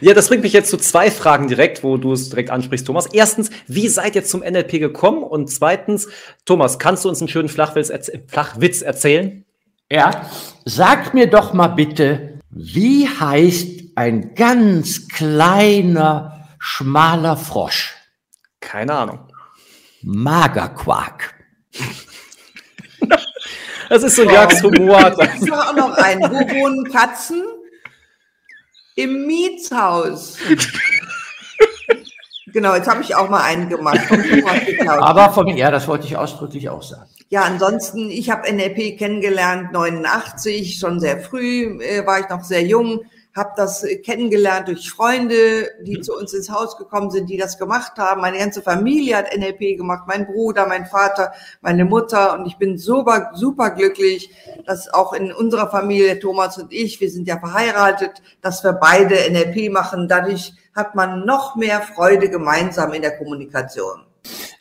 Ja, 0.00 0.14
das 0.14 0.28
bringt 0.28 0.42
mich 0.42 0.52
jetzt 0.52 0.70
zu 0.70 0.76
zwei 0.76 1.10
Fragen 1.10 1.48
direkt, 1.48 1.84
wo 1.84 1.96
du 1.96 2.12
es 2.12 2.30
direkt 2.30 2.50
ansprichst, 2.50 2.86
Thomas. 2.86 3.06
Erstens, 3.06 3.50
wie 3.66 3.88
seid 3.88 4.14
ihr 4.16 4.24
zum 4.24 4.40
NLP 4.40 4.72
gekommen? 4.72 5.22
Und 5.22 5.50
zweitens, 5.50 6.08
Thomas, 6.44 6.78
kannst 6.78 7.04
du 7.04 7.08
uns 7.08 7.20
einen 7.20 7.28
schönen 7.28 7.48
Flachwitz, 7.48 7.90
erz 7.90 8.10
Flachwitz 8.26 8.82
erzählen? 8.82 9.44
Ja, 9.90 10.30
sagt 10.64 11.14
mir 11.14 11.28
doch 11.28 11.52
mal 11.52 11.68
bitte, 11.68 12.38
wie 12.50 13.06
heißt 13.08 13.96
ein 13.96 14.34
ganz 14.34 15.08
kleiner, 15.08 16.48
schmaler 16.58 17.36
Frosch? 17.36 17.94
Keine 18.60 18.94
Ahnung. 18.94 19.20
Magerquark. 20.02 21.34
Das 23.88 24.02
ist 24.02 24.16
so 24.16 24.22
ein 24.22 24.30
Jörgs 24.30 24.62
Humor. 24.62 25.14
Ich 25.40 25.50
habe 25.50 25.68
auch 25.68 25.74
noch 25.74 25.96
einen. 25.98 26.22
Wo 26.22 26.38
wohnen 26.38 26.84
Katzen? 26.90 27.42
Im 28.94 29.26
Mietshaus. 29.26 30.36
genau, 32.52 32.74
jetzt 32.74 32.88
habe 32.88 33.02
ich 33.02 33.14
auch 33.14 33.30
mal 33.30 33.42
einen 33.42 33.68
gemacht. 33.68 34.00
Aber 34.86 35.32
von 35.32 35.46
mir, 35.46 35.56
ja, 35.56 35.70
das 35.70 35.88
wollte 35.88 36.06
ich 36.06 36.16
ausdrücklich 36.16 36.68
auch 36.68 36.82
sagen. 36.82 37.08
Ja, 37.30 37.44
ansonsten, 37.44 38.10
ich 38.10 38.30
habe 38.30 38.52
NLP 38.52 38.98
kennengelernt 38.98 39.72
89, 39.72 40.78
schon 40.78 41.00
sehr 41.00 41.18
früh, 41.18 41.80
äh, 41.80 42.06
war 42.06 42.20
ich 42.20 42.28
noch 42.28 42.44
sehr 42.44 42.62
jung, 42.62 43.00
habe 43.34 43.52
das 43.56 43.82
äh, 43.82 43.96
kennengelernt 43.96 44.68
durch 44.68 44.90
Freunde, 44.90 45.70
die 45.82 46.00
zu 46.00 46.14
uns 46.14 46.34
ins 46.34 46.50
Haus 46.50 46.76
gekommen 46.76 47.10
sind, 47.10 47.30
die 47.30 47.36
das 47.36 47.58
gemacht 47.58 47.92
haben. 47.98 48.20
Meine 48.20 48.38
ganze 48.38 48.62
Familie 48.62 49.16
hat 49.16 49.36
NLP 49.36 49.76
gemacht, 49.78 50.04
mein 50.06 50.26
Bruder, 50.26 50.66
mein 50.66 50.86
Vater, 50.86 51.32
meine 51.60 51.84
Mutter 51.84 52.34
und 52.34 52.46
ich 52.46 52.56
bin 52.56 52.78
super, 52.78 53.30
super 53.34 53.70
glücklich, 53.70 54.30
dass 54.66 54.92
auch 54.92 55.12
in 55.12 55.32
unserer 55.32 55.70
Familie, 55.70 56.18
Thomas 56.18 56.58
und 56.58 56.72
ich, 56.72 57.00
wir 57.00 57.10
sind 57.10 57.26
ja 57.26 57.38
verheiratet, 57.38 58.22
dass 58.42 58.62
wir 58.64 58.72
beide 58.72 59.14
NLP 59.30 59.72
machen. 59.72 60.08
Dadurch 60.08 60.52
hat 60.74 60.94
man 60.94 61.24
noch 61.24 61.56
mehr 61.56 61.80
Freude 61.80 62.28
gemeinsam 62.28 62.92
in 62.92 63.02
der 63.02 63.16
Kommunikation. 63.16 64.11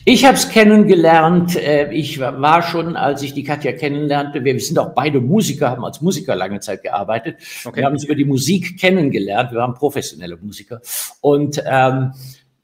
Ich 0.03 0.25
habe 0.25 0.35
es 0.35 0.49
kennengelernt. 0.49 1.55
äh, 1.55 1.91
Ich 1.91 2.19
war 2.19 2.63
schon, 2.63 2.95
als 2.95 3.21
ich 3.21 3.33
die 3.33 3.43
Katja 3.43 3.71
kennenlernte, 3.73 4.43
wir 4.43 4.59
sind 4.59 4.79
auch 4.79 4.93
beide 4.95 5.21
Musiker, 5.21 5.69
haben 5.69 5.85
als 5.85 6.01
Musiker 6.01 6.35
lange 6.35 6.59
Zeit 6.59 6.81
gearbeitet. 6.81 7.37
Okay. 7.63 7.77
Wir 7.77 7.85
haben 7.85 7.93
uns 7.93 8.03
über 8.03 8.15
die 8.15 8.25
Musik 8.25 8.79
kennengelernt. 8.79 9.51
Wir 9.51 9.59
waren 9.59 9.75
professionelle 9.75 10.37
Musiker. 10.37 10.81
Und 11.21 11.61
ähm, 11.65 12.13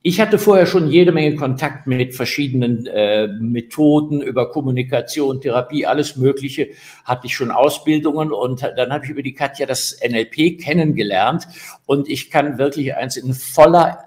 ich 0.02 0.22
hatte 0.22 0.40
vorher 0.40 0.66
schon 0.66 0.88
jede 0.88 1.12
Menge 1.12 1.36
Kontakt 1.36 1.86
mit 1.86 2.16
verschiedenen 2.16 2.88
äh, 2.88 3.28
Methoden 3.28 4.22
über 4.22 4.50
Kommunikation, 4.50 5.42
Therapie, 5.42 5.86
alles 5.86 6.16
Mögliche. 6.16 6.70
Hatte 7.04 7.28
ich 7.28 7.36
schon 7.36 7.52
Ausbildungen 7.52 8.32
und 8.32 8.64
dann 8.64 8.92
habe 8.92 9.06
ich 9.06 9.12
über 9.12 9.22
die 9.22 9.34
Katja 9.34 9.66
das 9.66 10.00
NLP 10.08 10.60
kennengelernt. 10.60 11.48
Und 11.86 12.10
ich 12.10 12.32
kann 12.32 12.58
wirklich 12.58 12.96
eins 12.96 13.18
in 13.18 13.34
voller 13.34 14.06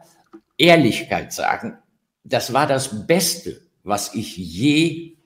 Ehrlichkeit 0.56 1.32
sagen, 1.32 1.76
das 2.24 2.52
war 2.52 2.66
das 2.66 3.06
Beste, 3.06 3.60
was 3.82 4.14
ich 4.14 4.36
je 4.36 5.16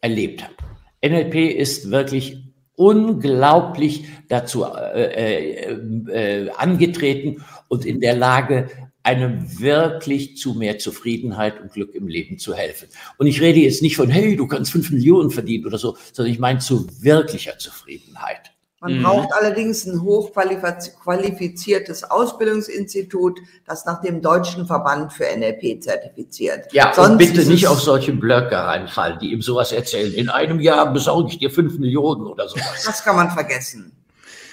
erlebt 0.00 0.42
habe. 0.42 0.54
NLP 1.02 1.56
ist 1.56 1.90
wirklich 1.90 2.38
unglaublich 2.76 4.04
dazu 4.28 4.64
äh, 4.64 5.70
äh, 5.70 6.44
äh, 6.46 6.50
angetreten 6.50 7.44
und 7.68 7.84
in 7.84 8.00
der 8.00 8.16
Lage, 8.16 8.68
einem 9.04 9.60
wirklich 9.60 10.38
zu 10.38 10.54
mehr 10.54 10.78
Zufriedenheit 10.78 11.60
und 11.60 11.72
Glück 11.72 11.94
im 11.94 12.08
Leben 12.08 12.38
zu 12.38 12.54
helfen. 12.54 12.88
Und 13.18 13.26
ich 13.26 13.40
rede 13.40 13.60
jetzt 13.60 13.82
nicht 13.82 13.96
von, 13.96 14.08
hey, 14.08 14.34
du 14.34 14.46
kannst 14.46 14.72
fünf 14.72 14.90
Millionen 14.90 15.30
verdienen 15.30 15.66
oder 15.66 15.76
so, 15.76 15.98
sondern 16.12 16.32
ich 16.32 16.40
meine 16.40 16.60
zu 16.60 16.88
wirklicher 17.02 17.58
Zufriedenheit. 17.58 18.53
Man 18.84 18.98
Mhm. 18.98 19.02
braucht 19.02 19.32
allerdings 19.32 19.86
ein 19.86 20.02
hochqualifiziertes 20.02 22.04
Ausbildungsinstitut, 22.10 23.40
das 23.66 23.86
nach 23.86 24.02
dem 24.02 24.20
Deutschen 24.20 24.66
Verband 24.66 25.10
für 25.10 25.24
NLP 25.24 25.80
zertifiziert. 25.80 26.70
Ja, 26.70 26.92
Sonst 26.94 27.12
und 27.12 27.16
bitte 27.16 27.46
nicht 27.46 27.66
auf 27.66 27.80
solche 27.80 28.12
Blöcke 28.12 28.56
reinfallen, 28.56 29.18
die 29.20 29.32
ihm 29.32 29.40
sowas 29.40 29.72
erzählen. 29.72 30.12
In 30.12 30.28
einem 30.28 30.60
Jahr 30.60 30.92
besorge 30.92 31.30
ich 31.30 31.38
dir 31.38 31.50
fünf 31.50 31.78
Millionen 31.78 32.26
oder 32.26 32.46
sowas. 32.46 32.84
Das 32.84 33.02
kann 33.02 33.16
man 33.16 33.30
vergessen. 33.30 33.90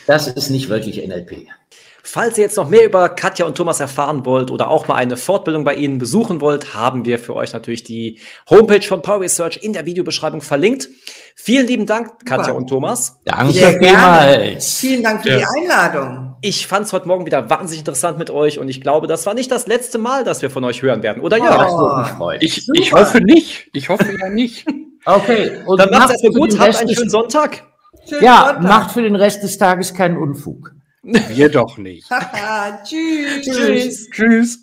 Das 0.07 0.27
ist 0.27 0.49
nicht 0.49 0.69
wirklich 0.69 1.05
NLP. 1.05 1.47
Falls 2.03 2.37
ihr 2.37 2.43
jetzt 2.43 2.57
noch 2.57 2.67
mehr 2.69 2.85
über 2.85 3.09
Katja 3.09 3.45
und 3.45 3.55
Thomas 3.55 3.79
erfahren 3.79 4.25
wollt 4.25 4.49
oder 4.51 4.69
auch 4.69 4.87
mal 4.87 4.95
eine 4.95 5.17
Fortbildung 5.17 5.63
bei 5.63 5.75
ihnen 5.75 5.97
besuchen 5.99 6.41
wollt, 6.41 6.73
haben 6.73 7.05
wir 7.05 7.19
für 7.19 7.35
euch 7.35 7.53
natürlich 7.53 7.83
die 7.83 8.19
Homepage 8.49 8.81
von 8.81 9.01
Power 9.01 9.21
Research 9.21 9.59
in 9.61 9.73
der 9.73 9.85
Videobeschreibung 9.85 10.41
verlinkt. 10.41 10.89
Vielen 11.35 11.67
lieben 11.67 11.85
Dank, 11.85 12.25
Katja 12.25 12.53
und 12.53 12.67
Thomas. 12.67 13.19
Danke 13.25 13.53
Sehr 13.53 13.73
vielmals. 13.79 14.79
Vielen 14.79 15.03
Dank 15.03 15.21
für 15.21 15.29
Ja. 15.29 15.37
die 15.37 15.61
Einladung. 15.61 16.35
Ich 16.41 16.65
fand 16.67 16.87
es 16.87 16.93
heute 16.93 17.07
Morgen 17.07 17.25
wieder 17.25 17.49
wahnsinnig 17.49 17.79
interessant 17.79 18.17
mit 18.17 18.29
euch 18.31 18.57
und 18.59 18.67
ich 18.67 18.81
glaube, 18.81 19.07
das 19.07 19.25
war 19.25 19.33
nicht 19.33 19.51
das 19.51 19.67
letzte 19.67 19.97
Mal, 19.99 20.23
dass 20.23 20.41
wir 20.41 20.49
von 20.49 20.63
euch 20.63 20.81
hören 20.81 21.03
werden, 21.03 21.21
oder 21.21 21.37
Oh. 21.39 22.03
Freuen. 22.17 22.39
Ich, 22.41 22.65
Super. 22.65 22.79
ich 22.79 22.93
hoffe 22.93 23.21
nicht. 23.21 23.69
Ich 23.73 23.89
hoffe 23.89 24.15
ja 24.19 24.29
nicht. 24.29 24.65
Okay, 25.03 25.51
und 25.65 25.79
Dann 25.79 25.89
macht's 25.89 25.99
macht 25.99 26.11
erstmal 26.11 26.31
für 26.31 26.39
gut, 26.39 26.51
den 26.51 26.59
habt 26.59 26.69
Rest 26.69 26.79
einen 26.81 26.87
des- 26.89 26.97
schönen 26.97 27.09
Sonntag. 27.09 27.63
Schönen 28.07 28.23
Ja, 28.23 28.45
Sonntag. 28.53 28.61
macht 28.63 28.91
für 28.91 29.01
den 29.01 29.15
Rest 29.15 29.41
des 29.41 29.57
Tages 29.57 29.95
keinen 29.95 30.15
Unfug. 30.15 30.73
Wir 31.03 31.49
doch 31.49 31.77
nicht. 31.77 32.07
Tschüss. 32.83 33.41
Tschüss. 33.45 34.09
Tschüss. 34.11 34.59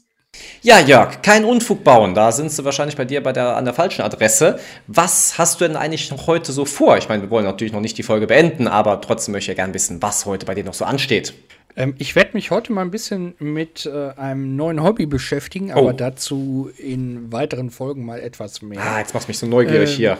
Ja, 0.62 0.78
Jörg, 0.78 1.20
kein 1.22 1.44
Unfug 1.44 1.82
bauen. 1.82 2.14
Da 2.14 2.30
sind 2.30 2.52
sie 2.52 2.64
wahrscheinlich 2.64 2.96
bei 2.96 3.04
dir 3.04 3.22
bei 3.22 3.32
der, 3.32 3.56
an 3.56 3.64
der 3.64 3.74
falschen 3.74 4.02
Adresse. 4.02 4.60
Was 4.86 5.36
hast 5.38 5.60
du 5.60 5.66
denn 5.66 5.76
eigentlich 5.76 6.10
noch 6.10 6.26
heute 6.28 6.52
so 6.52 6.64
vor? 6.64 6.96
Ich 6.96 7.08
meine, 7.08 7.22
wir 7.22 7.30
wollen 7.30 7.44
natürlich 7.44 7.72
noch 7.72 7.80
nicht 7.80 7.98
die 7.98 8.02
Folge 8.04 8.26
beenden, 8.28 8.68
aber 8.68 9.00
trotzdem 9.00 9.32
möchte 9.32 9.50
ich 9.50 9.56
ja 9.56 9.62
gerne 9.62 9.74
wissen, 9.74 10.00
was 10.00 10.26
heute 10.26 10.46
bei 10.46 10.54
dir 10.54 10.62
noch 10.64 10.74
so 10.74 10.84
ansteht. 10.84 11.34
Ähm, 11.74 11.94
ich 11.98 12.14
werde 12.14 12.30
mich 12.34 12.50
heute 12.52 12.72
mal 12.72 12.82
ein 12.82 12.90
bisschen 12.92 13.34
mit 13.40 13.86
äh, 13.86 14.10
einem 14.16 14.54
neuen 14.54 14.82
Hobby 14.82 15.06
beschäftigen, 15.06 15.72
aber 15.72 15.88
Oh. 15.88 15.92
dazu 15.92 16.70
in 16.76 17.32
weiteren 17.32 17.70
Folgen 17.70 18.04
mal 18.04 18.20
etwas 18.20 18.62
mehr. 18.62 18.80
Ah, 18.80 18.98
jetzt 19.00 19.14
machst 19.14 19.26
du 19.26 19.30
mich 19.30 19.38
so 19.38 19.46
neugierig 19.46 19.90
Ähm, 19.92 19.96
hier. 19.96 20.18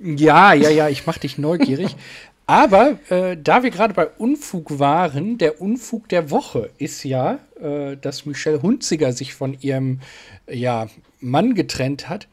Ja, 0.00 0.52
ja, 0.52 0.68
ja, 0.68 0.88
ich 0.90 1.06
mache 1.06 1.20
dich 1.20 1.38
neugierig. 1.38 1.96
Aber 2.46 2.98
äh, 3.10 3.36
da 3.36 3.64
wir 3.64 3.70
gerade 3.70 3.92
bei 3.92 4.06
Unfug 4.06 4.78
waren, 4.78 5.36
der 5.36 5.60
Unfug 5.60 6.08
der 6.08 6.30
Woche 6.30 6.70
ist 6.78 7.02
ja, 7.02 7.40
äh, 7.60 7.96
dass 7.96 8.24
Michelle 8.24 8.62
Hunziger 8.62 9.12
sich 9.12 9.34
von 9.34 9.56
ihrem 9.60 10.00
ja, 10.48 10.86
Mann 11.18 11.56
getrennt 11.56 12.08
hat. 12.08 12.28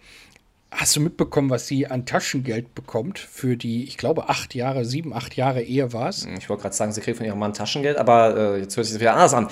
Hast 0.70 0.96
du 0.96 1.02
mitbekommen, 1.02 1.50
was 1.50 1.68
sie 1.68 1.88
an 1.88 2.06
Taschengeld 2.06 2.76
bekommt 2.76 3.20
für 3.20 3.58
die, 3.58 3.84
ich 3.86 3.98
glaube, 3.98 4.30
acht 4.30 4.54
Jahre, 4.56 4.86
sieben, 4.86 5.14
acht 5.14 5.36
Jahre 5.36 5.64
Ehe 5.64 5.94
war 5.94 6.10
es? 6.10 6.28
Ich 6.38 6.50
wollte 6.50 6.64
gerade 6.64 6.76
sagen, 6.76 6.92
sie 6.92 7.02
kriegt 7.02 7.18
von 7.18 7.26
ihrem 7.26 7.40
Mann 7.40 7.54
Taschengeld, 7.54 7.98
aber 7.98 8.56
äh, 8.56 8.60
jetzt 8.60 8.78
hört 8.78 8.86
sich 8.86 8.94
das 8.94 9.02
wieder 9.02 9.14
anders 9.14 9.34
an. 9.34 9.48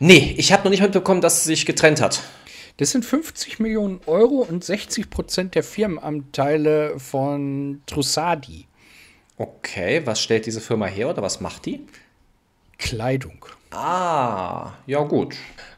Nee, 0.00 0.34
ich 0.36 0.52
habe 0.52 0.64
noch 0.64 0.70
nicht 0.70 0.82
mitbekommen, 0.82 1.22
dass 1.22 1.44
sie 1.44 1.50
sich 1.50 1.66
getrennt 1.66 2.02
hat. 2.02 2.22
Das 2.78 2.90
sind 2.90 3.04
50 3.04 3.58
Millionen 3.60 4.00
Euro 4.06 4.46
und 4.48 4.64
60 4.64 5.08
Prozent 5.08 5.54
der 5.54 5.62
Firmenanteile 5.62 6.98
von 6.98 7.82
Trussadi. 7.86 8.66
Okay, 9.36 10.02
was 10.04 10.20
stellt 10.20 10.46
diese 10.46 10.60
Firma 10.60 10.86
her 10.86 11.10
oder 11.10 11.22
was 11.22 11.40
macht 11.40 11.66
die? 11.66 11.86
Kleidung. 12.78 13.44
Ah, 13.72 14.72
ja 14.86 15.02
gut. 15.02 15.34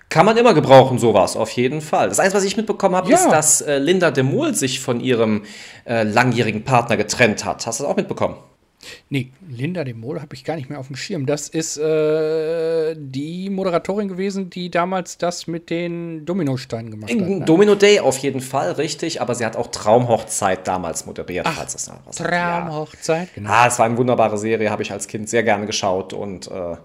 Kann 0.08 0.26
man 0.26 0.36
immer 0.36 0.54
gebrauchen, 0.54 0.98
sowas, 0.98 1.36
auf 1.36 1.50
jeden 1.50 1.80
Fall. 1.80 2.08
Das 2.08 2.20
Einzige, 2.20 2.38
was 2.38 2.44
ich 2.44 2.56
mitbekommen 2.56 2.94
habe, 2.94 3.10
Ja. 3.10 3.16
ist, 3.16 3.28
dass 3.30 3.60
äh, 3.62 3.78
Linda 3.78 4.10
de 4.10 4.22
Mol 4.24 4.54
sich 4.54 4.80
von 4.80 5.00
ihrem 5.00 5.42
äh, 5.86 6.02
langjährigen 6.04 6.64
Partner 6.64 6.96
getrennt 6.96 7.44
hat. 7.44 7.66
Hast 7.66 7.80
du 7.80 7.84
das 7.84 7.90
auch 7.92 7.96
mitbekommen? 7.96 8.36
Nee, 9.08 9.32
Linda 9.48 9.82
de 9.84 9.94
Mol 9.94 10.20
habe 10.20 10.34
ich 10.34 10.44
gar 10.44 10.54
nicht 10.56 10.68
mehr 10.70 10.78
auf 10.78 10.86
dem 10.86 10.96
Schirm. 10.96 11.26
Das 11.26 11.48
ist 11.48 11.76
äh, 11.76 12.94
die 12.96 13.50
Moderatorin 13.50 14.08
gewesen, 14.08 14.50
die 14.50 14.70
damals 14.70 15.18
das 15.18 15.46
mit 15.46 15.70
den 15.70 16.24
Dominosteinen 16.24 16.90
gemacht 16.90 17.10
hat. 17.10 17.18
In 17.18 17.38
Ne? 17.40 17.44
Domino 17.44 17.74
Day 17.74 17.98
auf 18.00 18.18
jeden 18.18 18.40
Fall, 18.40 18.72
richtig, 18.72 19.20
aber 19.20 19.34
sie 19.34 19.44
hat 19.44 19.56
auch 19.56 19.68
Traumhochzeit 19.68 20.66
damals 20.68 21.06
moderiert, 21.06 21.48
falls 21.48 21.74
es 21.74 21.88
noch 21.88 21.96
was 22.04 22.16
sagt. 22.16 22.30
Ja. 22.32 22.60
Traumhochzeit, 22.60 23.34
genau. 23.34 23.50
Ah, 23.50 23.66
es 23.66 23.78
war 23.78 23.86
eine 23.86 23.96
wunderbare 23.96 24.38
Serie, 24.38 24.70
habe 24.70 24.82
ich 24.82 24.92
als 24.92 25.08
Kind 25.08 25.28
sehr 25.28 25.42
gerne 25.42 25.66
geschaut 25.66 26.12
und 26.12 26.48
äh, 26.50 26.76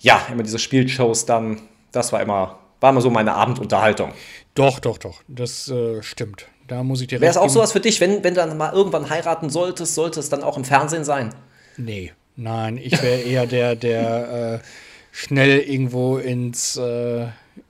ja, 0.00 0.20
immer 0.32 0.42
diese 0.42 0.58
Spielshows 0.58 1.24
dann, 1.26 1.60
das 1.92 2.12
war 2.12 2.20
immer, 2.20 2.58
war 2.80 2.90
immer 2.90 3.00
so 3.00 3.10
meine 3.10 3.34
Abendunterhaltung. 3.34 4.12
Doch, 4.54 4.78
doch, 4.80 4.98
doch. 4.98 5.22
Das 5.28 5.68
äh, 5.68 6.02
stimmt. 6.02 6.46
Da 6.66 6.82
muss 6.82 7.00
ich 7.00 7.08
dir 7.08 7.20
Wäre 7.20 7.30
es 7.30 7.36
auch 7.36 7.50
sowas 7.50 7.72
für 7.72 7.80
dich, 7.80 8.00
wenn, 8.00 8.24
wenn 8.24 8.34
du 8.34 8.40
dann 8.40 8.56
mal 8.56 8.72
irgendwann 8.72 9.10
heiraten 9.10 9.50
solltest, 9.50 9.94
sollte 9.94 10.20
es 10.20 10.28
dann 10.28 10.42
auch 10.42 10.56
im 10.56 10.64
Fernsehen 10.64 11.04
sein? 11.04 11.34
Nee, 11.76 12.12
nein, 12.36 12.78
ich 12.78 13.02
wäre 13.02 13.20
eher 13.26 13.46
der, 13.46 13.76
der 13.76 14.62
äh, 14.62 14.66
schnell 15.12 15.60
irgendwo 15.60 16.16
ins, 16.16 16.76
äh, 16.76 17.26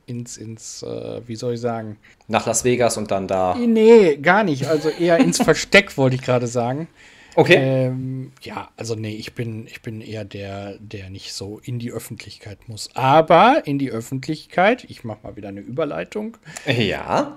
ins, 0.07 0.37
ins, 0.37 0.83
äh, 0.83 1.21
wie 1.27 1.37
soll 1.37 1.55
ich 1.55 1.61
sagen? 1.61 1.97
Nach 2.29 2.47
Las 2.47 2.65
Vegas 2.65 2.97
und 2.97 3.11
dann 3.11 3.27
da. 3.27 3.57
Nee, 3.57 4.17
gar 4.17 4.45
nicht. 4.45 4.67
Also 4.67 4.89
eher 4.89 5.19
ins 5.19 5.39
Versteck, 5.43 5.97
wollte 5.97 6.17
ich 6.17 6.23
gerade 6.23 6.47
sagen. 6.47 6.89
Okay. 7.37 7.57
Ähm, 7.57 8.33
ja, 8.43 8.71
also 8.77 8.95
nee, 8.95 9.17
ich 9.17 9.35
bin, 9.35 9.67
ich 9.67 9.83
bin 9.83 10.01
eher 10.01 10.25
der, 10.25 10.79
der 10.79 11.11
nicht 11.11 11.33
so 11.33 11.61
in 11.65 11.79
die 11.79 11.91
Öffentlichkeit 11.91 12.69
muss. 12.69 12.91
Aber 12.95 13.63
in 13.65 13.79
die 13.79 13.91
Öffentlichkeit, 13.91 14.85
ich 14.85 15.03
mache 15.03 15.19
mal 15.25 15.37
wieder 15.37 15.49
eine 15.49 15.61
Überleitung. 15.61 16.37
Ja. 16.67 17.35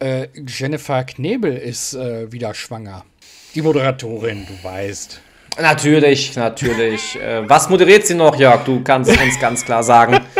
Äh, 0.00 0.28
Jennifer 0.46 1.04
Knebel 1.04 1.56
ist 1.56 1.94
äh, 1.94 2.32
wieder 2.32 2.54
schwanger. 2.54 3.04
Die 3.54 3.62
Moderatorin, 3.62 4.46
du 4.46 4.64
weißt. 4.66 5.20
Natürlich, 5.60 6.34
natürlich. 6.36 7.16
Äh, 7.20 7.48
was 7.48 7.68
moderiert 7.68 8.06
sie 8.06 8.14
noch, 8.14 8.38
Jörg? 8.38 8.64
Du 8.64 8.82
kannst 8.82 9.10
uns 9.10 9.38
ganz 9.38 9.64
klar 9.64 9.82
sagen. 9.82 10.20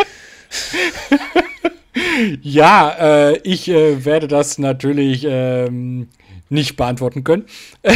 Ja, 2.43 3.31
äh, 3.31 3.39
ich 3.39 3.69
äh, 3.69 4.05
werde 4.05 4.29
das 4.29 4.59
natürlich 4.59 5.25
ähm, 5.29 6.09
nicht 6.51 6.77
beantworten 6.77 7.25
können. 7.25 7.47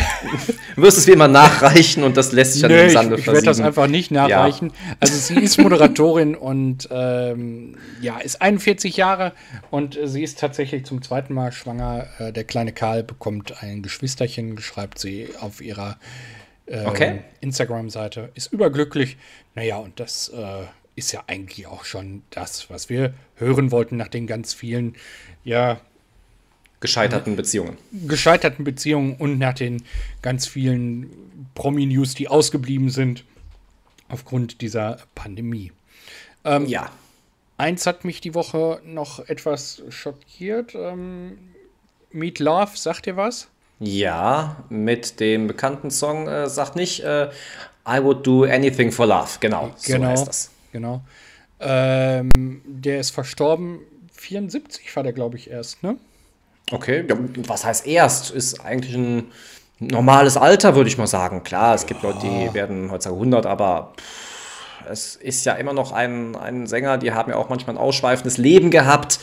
Du 0.77 0.83
wirst 0.83 0.99
es 0.99 1.07
wie 1.07 1.13
immer 1.13 1.29
nachreichen 1.29 2.03
und 2.03 2.17
das 2.17 2.33
lässt 2.33 2.55
sich 2.55 2.63
Nö, 2.63 2.77
im 2.77 2.87
ich, 2.89 2.93
Sande 2.93 3.17
ich 3.17 3.27
werde 3.29 3.43
das 3.43 3.61
einfach 3.61 3.87
nicht 3.87 4.11
nachreichen. 4.11 4.73
Also 4.99 5.15
sie 5.15 5.41
ist 5.41 5.59
Moderatorin 5.59 6.35
und 6.35 6.89
ähm, 6.91 7.77
ja, 8.01 8.19
ist 8.19 8.43
41 8.43 8.97
Jahre 8.97 9.33
und 9.71 9.97
äh, 9.97 10.09
sie 10.09 10.25
ist 10.25 10.41
tatsächlich 10.41 10.85
zum 10.85 11.01
zweiten 11.01 11.33
Mal 11.33 11.53
schwanger. 11.53 12.09
Äh, 12.19 12.33
der 12.33 12.43
kleine 12.43 12.73
Karl 12.73 13.05
bekommt 13.05 13.63
ein 13.63 13.83
Geschwisterchen, 13.83 14.59
schreibt 14.59 14.99
sie 14.99 15.29
auf 15.41 15.61
ihrer 15.61 15.97
ähm, 16.67 16.87
Okay. 16.87 17.21
Instagram-Seite. 17.41 18.31
Ist 18.35 18.53
überglücklich. 18.53 19.17
Naja, 19.55 19.77
und 19.77 20.01
das 20.01 20.31
äh, 20.31 20.65
ist 20.97 21.13
ja 21.13 21.23
eigentlich 21.27 21.67
auch 21.67 21.85
schon 21.85 22.23
das, 22.31 22.71
was 22.71 22.89
wir 22.89 23.15
hören 23.37 23.71
wollten 23.71 23.97
nach 23.97 24.09
den 24.09 24.27
ganz 24.27 24.55
vielen, 24.55 24.97
ja, 25.45 25.81
Gescheiterten 26.85 27.35
Beziehungen. 27.35 27.79
gescheiterten 28.07 28.62
Beziehungen 28.62 29.17
und 29.17 29.38
nach 29.38 29.55
den 29.55 29.83
ganz 30.21 30.47
vielen 30.47 31.09
Promi-News, 31.55 32.14
die 32.14 32.29
ausgeblieben 32.29 32.91
sind 32.91 33.25
aufgrund 34.11 34.61
dieser 34.61 34.99
Pandemie. 35.14 35.73
Ähm, 36.45 36.67
Ja. 36.67 36.91
Eins 37.57 37.87
hat 37.87 38.05
mich 38.05 38.21
die 38.21 38.35
Woche 38.35 38.83
noch 38.85 39.21
etwas 39.29 39.83
schockiert. 39.88 40.75
Ähm, 40.75 41.38
Meet 42.11 42.38
Love, 42.41 42.73
sagt 42.75 43.07
ihr 43.07 43.17
was? 43.17 43.49
Ja, 43.81 44.57
mit 44.69 45.21
dem 45.21 45.47
bekannten 45.47 45.91
Song 45.91 46.29
äh, 46.29 46.49
sagt 46.50 46.76
nicht 46.76 47.00
äh, 47.03 47.31
I 47.88 48.03
would 48.03 48.26
do 48.26 48.45
anything 48.45 48.93
for 48.93 49.07
love. 49.07 49.38
Genau, 49.41 49.73
so 49.76 50.05
heißt 50.05 50.26
das. 50.29 50.50
Genau. 50.73 51.00
Ähm, 51.61 52.61
der 52.67 53.00
ist 53.00 53.11
verstorben. 53.11 53.79
74 54.12 54.95
war 54.97 55.03
der, 55.03 55.12
glaube 55.12 55.37
ich, 55.37 55.49
erst, 55.49 55.83
ne? 55.83 55.97
Okay, 56.71 57.04
ja, 57.09 57.16
was 57.47 57.64
heißt 57.64 57.87
erst? 57.87 58.30
Ist 58.30 58.61
eigentlich 58.64 58.94
ein 58.94 59.30
normales 59.78 60.37
Alter, 60.37 60.75
würde 60.75 60.88
ich 60.88 60.99
mal 60.99 61.06
sagen. 61.06 61.42
Klar, 61.44 61.75
es 61.75 61.87
gibt 61.87 62.02
Leute, 62.02 62.21
die 62.21 62.54
werden 62.54 62.90
heutzutage 62.90 63.16
100, 63.16 63.47
aber 63.47 63.92
pff, 63.97 64.25
es 64.88 65.16
ist 65.16 65.44
ja 65.44 65.54
immer 65.54 65.73
noch 65.73 65.92
ein, 65.92 66.37
ein 66.37 66.66
Sänger, 66.66 66.99
die 66.99 67.12
haben 67.12 67.30
ja 67.30 67.37
auch 67.37 67.49
manchmal 67.49 67.76
ein 67.76 67.80
ausschweifendes 67.80 68.38
Leben 68.38 68.71
gehabt. 68.71 69.18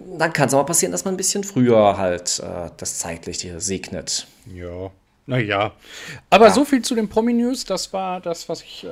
Dann 0.00 0.32
kann 0.32 0.46
es 0.46 0.54
mal 0.54 0.64
passieren, 0.64 0.92
dass 0.92 1.04
man 1.04 1.14
ein 1.14 1.16
bisschen 1.16 1.42
früher 1.42 1.96
halt 1.98 2.40
äh, 2.40 2.70
das 2.76 2.98
Zeitliche 2.98 3.60
segnet. 3.60 4.26
Ja. 4.46 4.90
Naja. 5.28 5.72
Aber 6.30 6.50
so 6.50 6.64
viel 6.64 6.80
zu 6.80 6.94
den 6.94 7.10
Promi-News. 7.10 7.66
Das 7.66 7.92
war 7.92 8.22
das, 8.22 8.48
was 8.48 8.62
ich 8.62 8.84
äh, 8.84 8.88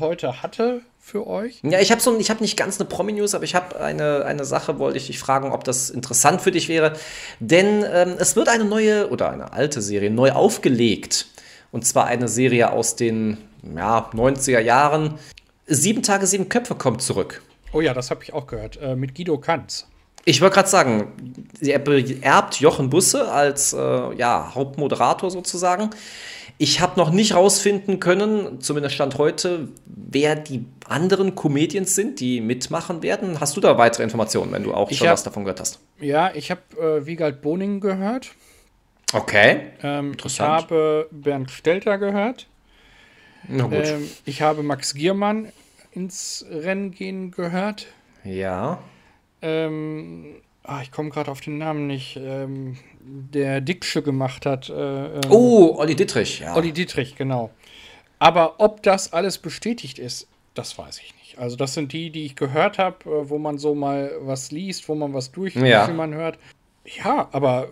heute 0.00 0.42
hatte 0.42 0.80
für 0.98 1.26
euch. 1.26 1.60
Ja, 1.62 1.80
ich 1.80 1.92
habe 1.92 2.00
so, 2.00 2.18
ich 2.18 2.30
habe 2.30 2.40
nicht 2.40 2.56
ganz 2.56 2.80
eine 2.80 2.88
Promi-News, 2.88 3.34
aber 3.34 3.44
ich 3.44 3.54
habe 3.54 3.78
eine, 3.78 4.24
eine 4.24 4.46
Sache, 4.46 4.78
wollte 4.78 4.96
ich 4.96 5.08
dich 5.08 5.18
fragen, 5.18 5.52
ob 5.52 5.64
das 5.64 5.90
interessant 5.90 6.40
für 6.40 6.50
dich 6.50 6.70
wäre. 6.70 6.94
Denn 7.40 7.84
ähm, 7.92 8.14
es 8.18 8.36
wird 8.36 8.48
eine 8.48 8.64
neue 8.64 9.10
oder 9.10 9.28
eine 9.30 9.52
alte 9.52 9.82
Serie 9.82 10.10
neu 10.10 10.32
aufgelegt. 10.32 11.26
Und 11.72 11.86
zwar 11.86 12.06
eine 12.06 12.28
Serie 12.28 12.72
aus 12.72 12.96
den 12.96 13.36
ja, 13.62 14.10
90er 14.14 14.60
Jahren. 14.60 15.18
Sieben 15.66 16.02
Tage, 16.02 16.26
sieben 16.26 16.48
Köpfe 16.48 16.74
kommt 16.74 17.02
zurück. 17.02 17.42
Oh 17.74 17.82
ja, 17.82 17.92
das 17.92 18.10
habe 18.10 18.22
ich 18.22 18.32
auch 18.32 18.46
gehört. 18.46 18.78
Äh, 18.80 18.96
mit 18.96 19.14
Guido 19.14 19.36
Kanz. 19.36 19.86
Ich 20.28 20.40
wollte 20.42 20.54
gerade 20.56 20.68
sagen, 20.68 21.12
er 21.60 21.78
beerbt 21.78 22.56
Jochen 22.60 22.90
Busse 22.90 23.30
als 23.30 23.72
äh, 23.72 23.78
ja, 24.16 24.50
Hauptmoderator 24.54 25.30
sozusagen. 25.30 25.90
Ich 26.58 26.80
habe 26.80 26.98
noch 26.98 27.10
nicht 27.10 27.34
rausfinden 27.34 28.00
können, 28.00 28.60
zumindest 28.60 28.96
Stand 28.96 29.18
heute, 29.18 29.68
wer 29.86 30.34
die 30.34 30.64
anderen 30.88 31.34
Comedians 31.36 31.94
sind, 31.94 32.18
die 32.18 32.40
mitmachen 32.40 33.02
werden. 33.02 33.38
Hast 33.40 33.56
du 33.56 33.60
da 33.60 33.78
weitere 33.78 34.02
Informationen, 34.02 34.50
wenn 34.52 34.64
du 34.64 34.74
auch 34.74 34.90
Ich 34.90 34.98
schon 34.98 35.06
hab- 35.06 35.12
was 35.14 35.22
davon 35.22 35.44
gehört 35.44 35.60
hast? 35.60 35.78
Ja, 36.00 36.32
ich 36.34 36.50
habe 36.50 36.60
äh, 36.80 37.06
Wiegald 37.06 37.40
Boning 37.40 37.78
gehört. 37.80 38.30
Okay. 39.12 39.68
Ähm, 39.82 40.06
ich 40.06 40.12
Interessant. 40.14 40.50
habe 40.64 41.06
Bernd 41.12 41.50
Stelter 41.52 41.98
gehört. 41.98 42.46
Na 43.46 43.64
gut. 43.64 43.74
Ähm, 43.84 44.10
ich 44.24 44.42
habe 44.42 44.64
Max 44.64 44.92
Giermann 44.94 45.52
ins 45.92 46.44
Rennen 46.50 46.90
gehen 46.90 47.30
gehört. 47.30 47.86
ja. 48.24 48.78
Ähm, 49.46 50.36
ah, 50.64 50.80
ich 50.82 50.90
komme 50.90 51.10
gerade 51.10 51.30
auf 51.30 51.40
den 51.40 51.58
Namen 51.58 51.86
nicht. 51.86 52.16
Ähm, 52.16 52.76
der 53.00 53.60
Dicksche 53.60 54.02
gemacht 54.02 54.46
hat. 54.46 54.68
Äh, 54.68 54.72
ähm, 55.16 55.20
Oh, 55.30 55.76
Olli 55.78 55.94
Dittrich. 55.94 56.40
Ja. 56.40 56.56
Olli 56.56 56.72
Dietrich, 56.72 57.14
genau. 57.16 57.50
Aber 58.18 58.54
ob 58.58 58.82
das 58.82 59.12
alles 59.12 59.38
bestätigt 59.38 59.98
ist, 59.98 60.26
das 60.54 60.76
weiß 60.76 60.98
ich 61.00 61.14
nicht. 61.22 61.38
Also 61.38 61.54
das 61.56 61.74
sind 61.74 61.92
die, 61.92 62.10
die 62.10 62.24
ich 62.26 62.34
gehört 62.34 62.78
habe, 62.78 62.96
äh, 63.08 63.28
wo 63.30 63.38
man 63.38 63.58
so 63.58 63.74
mal 63.74 64.10
was 64.22 64.50
liest, 64.50 64.88
wo 64.88 64.94
man 64.94 65.12
was 65.14 65.30
durchliest, 65.32 65.66
Ja. 65.66 65.86
wie 65.88 65.92
man 65.92 66.14
hört. 66.14 66.38
Ja, 67.04 67.28
aber 67.32 67.68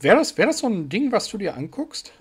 wäre 0.00 0.16
das, 0.16 0.36
wär 0.36 0.46
das 0.46 0.58
so 0.58 0.66
ein 0.66 0.88
Ding, 0.88 1.12
was 1.12 1.28
du 1.28 1.38
dir 1.38 1.56
anguckst? 1.56 2.12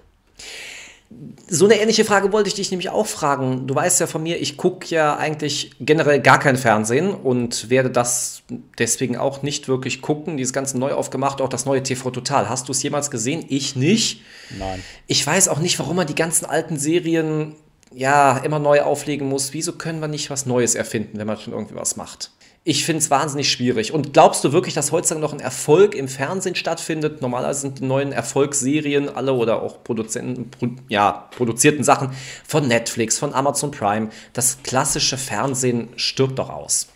So 1.47 1.65
eine 1.65 1.79
ähnliche 1.79 2.05
Frage 2.05 2.31
wollte 2.31 2.47
ich 2.47 2.55
dich 2.55 2.71
nämlich 2.71 2.89
auch 2.89 3.05
fragen. 3.05 3.67
Du 3.67 3.75
weißt 3.75 3.99
ja 3.99 4.07
von 4.07 4.23
mir, 4.23 4.41
ich 4.41 4.57
gucke 4.57 4.87
ja 4.87 5.15
eigentlich 5.15 5.71
generell 5.79 6.19
gar 6.21 6.39
kein 6.39 6.57
Fernsehen 6.57 7.13
und 7.13 7.69
werde 7.69 7.89
das 7.89 8.43
deswegen 8.79 9.17
auch 9.17 9.43
nicht 9.43 9.67
wirklich 9.67 10.01
gucken. 10.01 10.37
Dieses 10.37 10.53
ganze 10.53 10.77
neu 10.77 10.93
aufgemacht, 10.93 11.41
auch 11.41 11.49
das 11.49 11.65
neue 11.65 11.83
TV 11.83 12.11
Total. 12.11 12.49
Hast 12.49 12.67
du 12.67 12.71
es 12.71 12.81
jemals 12.81 13.11
gesehen? 13.11 13.45
Ich 13.49 13.75
nicht. 13.75 14.21
Nein. 14.57 14.83
Ich 15.07 15.25
weiß 15.25 15.47
auch 15.47 15.59
nicht, 15.59 15.77
warum 15.79 15.97
man 15.97 16.07
die 16.07 16.15
ganzen 16.15 16.45
alten 16.45 16.77
Serien 16.77 17.55
ja 17.93 18.37
immer 18.37 18.59
neu 18.59 18.81
auflegen 18.81 19.27
muss. 19.27 19.53
Wieso 19.53 19.73
können 19.73 19.99
wir 19.99 20.07
nicht 20.07 20.29
was 20.29 20.45
Neues 20.45 20.75
erfinden, 20.75 21.17
wenn 21.17 21.27
man 21.27 21.37
schon 21.37 21.53
irgendwie 21.53 21.75
was 21.75 21.95
macht? 21.95 22.31
Ich 22.65 22.85
finde 22.85 22.99
es 22.99 23.11
wahnsinnig 23.11 23.51
schwierig. 23.51 23.91
Und 23.93 24.13
glaubst 24.13 24.41
du 24.45 24.53
wirklich, 24.53 24.73
dass 24.73 24.93
heutzutage 24.93 25.19
noch 25.19 25.33
ein 25.33 25.41
Erfolg 25.41 25.95
im 25.95 26.07
Fernsehen 26.07 26.55
stattfindet? 26.55 27.21
Normalerweise 27.21 27.59
sind 27.61 27.79
die 27.79 27.85
neuen 27.85 28.13
Erfolgsserien 28.13 29.09
alle 29.09 29.33
oder 29.33 29.61
auch 29.61 29.83
Produzenten, 29.83 30.49
pro, 30.49 30.67
ja, 30.87 31.27
produzierten 31.35 31.83
Sachen 31.83 32.11
von 32.47 32.65
Netflix, 32.67 33.19
von 33.19 33.33
Amazon 33.33 33.71
Prime. 33.71 34.09
Das 34.31 34.63
klassische 34.63 35.17
Fernsehen 35.17 35.89
stirbt 35.97 36.39
doch 36.39 36.49
aus. 36.49 36.87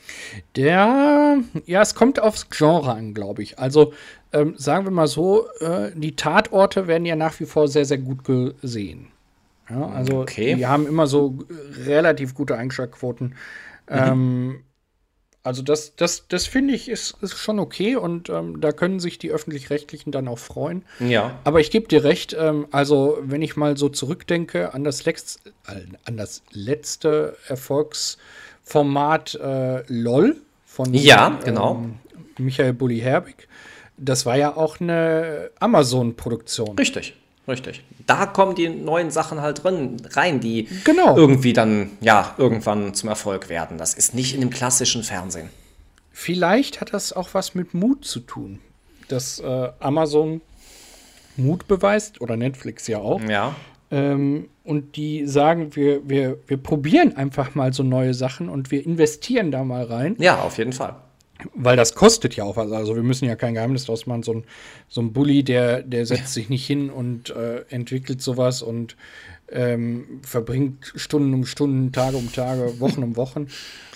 Der, 0.55 1.39
ja, 1.65 1.81
es 1.81 1.95
kommt 1.95 2.21
aufs 2.21 2.49
Genre 2.49 2.93
an, 2.93 3.13
glaube 3.13 3.43
ich. 3.43 3.59
Also 3.59 3.91
ähm, 4.31 4.55
sagen 4.57 4.85
wir 4.85 4.91
mal 4.91 5.07
so, 5.07 5.47
äh, 5.59 5.91
die 5.95 6.15
Tatorte 6.15 6.87
werden 6.87 7.05
ja 7.05 7.15
nach 7.17 7.39
wie 7.41 7.45
vor 7.45 7.67
sehr, 7.67 7.85
sehr 7.85 7.97
gut 7.97 8.23
gesehen. 8.23 9.07
Ja, 9.69 9.87
also 9.89 10.19
Okay. 10.21 10.55
die 10.55 10.65
haben 10.65 10.87
immer 10.87 11.07
so 11.07 11.39
relativ 11.85 12.33
gute 12.33 12.55
Einschaltquoten. 12.57 13.35
Ähm, 13.89 14.61
also 15.47 15.63
das, 15.63 15.95
das, 15.95 16.27
das 16.27 16.45
finde 16.45 16.73
ich 16.73 16.89
ist, 16.89 17.15
ist 17.21 17.37
schon 17.37 17.57
okay 17.59 17.95
und 17.95 18.29
ähm, 18.29 18.59
da 18.61 18.73
können 18.73 18.99
sich 18.99 19.17
die 19.17 19.31
öffentlich-rechtlichen 19.31 20.11
dann 20.11 20.27
auch 20.27 20.39
freuen. 20.39 20.83
Ja. 20.99 21.39
Aber 21.45 21.61
ich 21.61 21.71
gebe 21.71 21.87
dir 21.87 22.03
recht, 22.03 22.35
ähm, 22.37 22.67
also 22.71 23.17
wenn 23.21 23.41
ich 23.41 23.55
mal 23.55 23.77
so 23.77 23.87
zurückdenke 23.89 24.73
an 24.73 24.83
das, 24.83 25.05
Lex 25.05 25.39
äh, 25.67 25.81
an 26.05 26.17
das 26.17 26.43
letzte 26.51 27.37
Erfolgsformat 27.47 29.35
äh, 29.35 29.83
LOL 29.87 30.35
von 30.65 30.93
Ja, 30.93 31.39
genau. 31.43 31.75
ähm, 31.75 31.95
Michael 32.37 32.73
Bulli 32.73 32.99
Herbig, 32.99 33.47
das 33.97 34.25
war 34.25 34.37
ja 34.37 34.55
auch 34.55 34.79
eine 34.79 35.49
Amazon-Produktion. 35.59 36.77
Richtig, 36.77 37.15
richtig. 37.47 37.83
Da 38.05 38.25
kommen 38.25 38.55
die 38.55 38.69
neuen 38.69 39.11
Sachen 39.11 39.41
halt 39.41 39.63
drin, 39.63 39.97
rein, 40.11 40.39
die 40.39 40.67
Genau. 40.83 41.15
irgendwie 41.17 41.53
dann, 41.53 41.91
ja, 42.01 42.35
irgendwann 42.37 42.93
zum 42.93 43.09
Erfolg 43.09 43.49
werden. 43.49 43.77
Das 43.77 43.93
ist 43.93 44.13
nicht 44.13 44.33
in 44.33 44.41
dem 44.41 44.49
klassischen 44.49 45.03
Fernsehen. 45.03 45.49
Vielleicht 46.11 46.81
hat 46.81 46.93
das 46.93 47.13
auch 47.13 47.29
was 47.33 47.53
mit 47.55 47.73
Mut 47.73 48.03
zu 48.05 48.19
tun, 48.21 48.59
dass 49.07 49.39
äh, 49.39 49.69
Amazon 49.79 50.41
Mut 51.35 51.67
beweist 51.67 52.21
oder 52.21 52.35
Netflix 52.37 52.87
ja 52.87 52.97
auch. 52.97 53.21
Ja. 53.21 53.55
Ähm, 53.91 54.49
und 54.63 54.95
die 54.97 55.25
sagen, 55.27 55.75
wir, 55.75 56.09
wir, 56.09 56.39
wir 56.47 56.57
probieren 56.57 57.15
einfach 57.15 57.55
mal 57.55 57.71
so 57.71 57.83
neue 57.83 58.13
Sachen 58.13 58.49
und 58.49 58.71
wir 58.71 58.85
investieren 58.85 59.51
da 59.51 59.63
mal 59.63 59.83
rein, 59.85 60.15
Ja, 60.19 60.41
auf 60.41 60.57
jeden 60.57 60.73
Fall. 60.73 60.95
Weil 61.53 61.77
das 61.77 61.93
kostet 61.95 62.35
ja 62.35 62.43
auch 62.43 62.57
was. 62.57 62.71
Also 62.71 62.95
wir 62.95 63.03
müssen 63.03 63.25
ja 63.25 63.35
kein 63.35 63.53
Geheimnis 63.53 63.85
draus 63.85 64.05
machen. 64.05 64.23
So 64.23 64.33
ein, 64.33 64.43
so 64.87 65.01
ein 65.01 65.13
Bully, 65.13 65.43
der, 65.43 65.81
der 65.83 66.05
setzt 66.05 66.33
sich 66.33 66.49
nicht 66.49 66.65
hin 66.65 66.89
und 66.89 67.29
äh, 67.29 67.65
entwickelt 67.69 68.21
sowas 68.21 68.61
und 68.61 68.95
ähm, 69.49 70.19
verbringt 70.23 70.93
Stunden 70.95 71.33
um 71.33 71.45
Stunden, 71.45 71.91
Tage 71.91 72.17
um 72.17 72.31
Tage, 72.31 72.79
Wochen 72.79 73.03
um 73.03 73.15
Wochen 73.15 73.47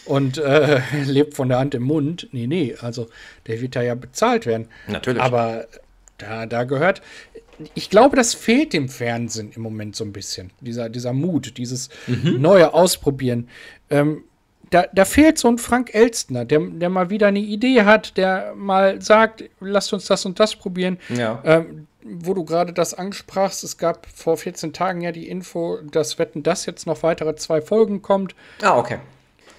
und 0.05 0.37
äh, 0.37 0.81
lebt 1.05 1.35
von 1.35 1.49
der 1.49 1.59
Hand 1.59 1.75
im 1.75 1.83
Mund. 1.83 2.29
Nee, 2.31 2.47
nee, 2.47 2.75
also 2.79 3.07
der 3.47 3.61
wird 3.61 3.75
da 3.75 3.81
ja 3.81 3.95
bezahlt 3.95 4.45
werden. 4.45 4.67
Natürlich. 4.87 5.21
Aber 5.21 5.67
da, 6.17 6.45
da 6.45 6.63
gehört, 6.63 7.01
ich 7.73 7.89
glaube, 7.89 8.15
das 8.15 8.33
fehlt 8.33 8.73
dem 8.73 8.89
Fernsehen 8.89 9.51
im 9.55 9.61
Moment 9.61 9.95
so 9.95 10.03
ein 10.03 10.13
bisschen. 10.13 10.51
Dieser, 10.61 10.89
dieser 10.89 11.13
Mut, 11.13 11.57
dieses 11.57 11.89
neue 12.23 12.73
Ausprobieren. 12.73 13.49
Ähm, 13.89 14.23
da, 14.71 14.85
da 14.91 15.05
fehlt 15.05 15.37
so 15.37 15.49
ein 15.49 15.57
Frank 15.57 15.93
Elstner, 15.93 16.45
der, 16.45 16.59
der 16.59 16.89
mal 16.89 17.09
wieder 17.09 17.27
eine 17.27 17.39
Idee 17.39 17.83
hat, 17.83 18.17
der 18.17 18.53
mal 18.55 19.01
sagt, 19.01 19.43
lasst 19.59 19.93
uns 19.93 20.05
das 20.05 20.25
und 20.25 20.39
das 20.39 20.55
probieren. 20.55 20.97
Ja. 21.09 21.41
Ähm, 21.45 21.87
wo 22.03 22.33
du 22.33 22.43
gerade 22.45 22.73
das 22.73 22.95
ansprachst, 22.95 23.63
es 23.63 23.77
gab 23.77 24.07
vor 24.07 24.37
14 24.37 24.73
Tagen 24.73 25.01
ja 25.01 25.11
die 25.11 25.29
Info, 25.29 25.77
dass 25.91 26.17
Wetten 26.17 26.41
das 26.41 26.65
jetzt 26.65 26.87
noch 26.87 27.03
weitere 27.03 27.35
zwei 27.35 27.61
Folgen 27.61 28.01
kommt. 28.01 28.33
Ah, 28.61 28.77
okay. 28.77 28.97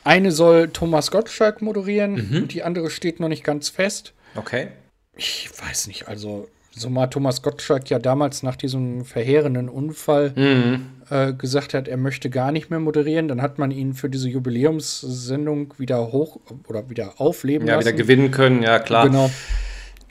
Eine 0.02 0.32
soll 0.32 0.68
Thomas 0.68 1.12
Gottschalk 1.12 1.62
moderieren, 1.62 2.16
und 2.42 2.52
die 2.52 2.64
andere 2.64 2.90
steht 2.90 3.20
noch 3.20 3.28
nicht 3.28 3.44
ganz 3.44 3.68
fest. 3.68 4.12
Okay. 4.34 4.68
Ich 5.14 5.50
weiß 5.56 5.86
nicht, 5.86 6.08
also 6.08 6.48
so 6.74 6.88
mal 6.90 7.06
Thomas 7.08 7.42
Gottschalk 7.42 7.90
ja 7.90 7.98
damals 7.98 8.42
nach 8.42 8.56
diesem 8.56 9.04
verheerenden 9.04 9.68
Unfall 9.68 10.80
äh, 11.10 11.32
gesagt 11.34 11.74
hat, 11.74 11.86
er 11.88 11.96
möchte 11.98 12.30
gar 12.30 12.50
nicht 12.50 12.70
mehr 12.70 12.80
moderieren, 12.80 13.28
dann 13.28 13.42
hat 13.42 13.58
man 13.58 13.70
ihn 13.70 13.92
für 13.94 14.08
diese 14.08 14.28
Jubiläumssendung 14.28 15.74
wieder 15.78 16.12
hoch 16.12 16.40
oder 16.68 16.88
wieder 16.88 17.20
aufleben 17.20 17.66
Ja, 17.68 17.74
lassen. 17.76 17.88
wieder 17.88 17.96
gewinnen 17.96 18.30
können, 18.30 18.62
ja 18.62 18.78
klar. 18.78 19.06
Genau. 19.06 19.30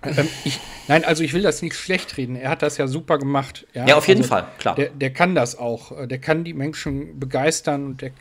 Ähm, 0.04 0.28
ich, 0.44 0.60
nein, 0.88 1.04
also 1.06 1.24
ich 1.24 1.34
will 1.34 1.44
das 1.44 1.62
nicht 1.62 1.76
schlecht 1.76 2.18
reden. 2.18 2.36
Er 2.36 2.50
hat 2.50 2.62
das 2.62 2.78
ja 2.78 2.88
super 2.88 3.18
gemacht. 3.20 3.68
Ja, 3.74 3.96
auf 3.96 4.08
jeden 4.08 4.22
also 4.22 4.30
Fall, 4.30 4.48
klar. 4.58 4.76
Der, 4.76 4.90
der 4.90 5.12
kann 5.14 5.36
das 5.36 5.58
auch. 5.58 5.92
Äh, 5.98 6.08
Der 6.08 6.18
kann 6.20 6.44
die 6.44 6.54
Menschen 6.54 7.20
begeistern. 7.20 7.86
Und 7.86 8.02
der, 8.02 8.12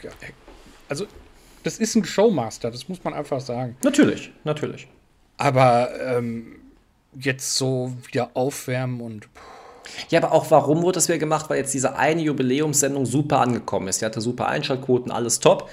also, 0.89 1.07
das 1.63 1.79
ist 1.79 1.95
ein 1.95 2.05
Showmaster, 2.05 2.71
das 2.71 2.89
muss 2.89 3.03
man 3.03 3.15
einfach 3.15 3.41
sagen. 3.41 3.77
Natürlich, 3.83 4.31
natürlich. 4.45 4.89
Aber 5.39 5.89
ähm, 6.07 6.57
jetzt 7.19 7.57
so 7.57 7.93
wieder 8.07 8.31
aufwärmen 8.35 9.01
und. 9.01 9.29
Ja, 10.09 10.23
aber 10.23 10.33
auch 10.33 10.51
warum 10.51 10.83
wurde 10.83 10.97
das 10.97 11.09
wieder 11.09 11.19
gemacht? 11.19 11.51
Weil 11.51 11.59
jetzt 11.59 11.75
diese 11.75 11.97
eine 11.97 12.23
Jubiläumssendung 12.23 13.07
super 13.07 13.41
angekommen 13.41 13.89
ist. 13.89 14.01
Die 14.01 14.05
hatte 14.05 14.21
super 14.21 14.47
Einschaltquoten, 14.49 15.11
alles 15.11 15.41
top. 15.41 15.69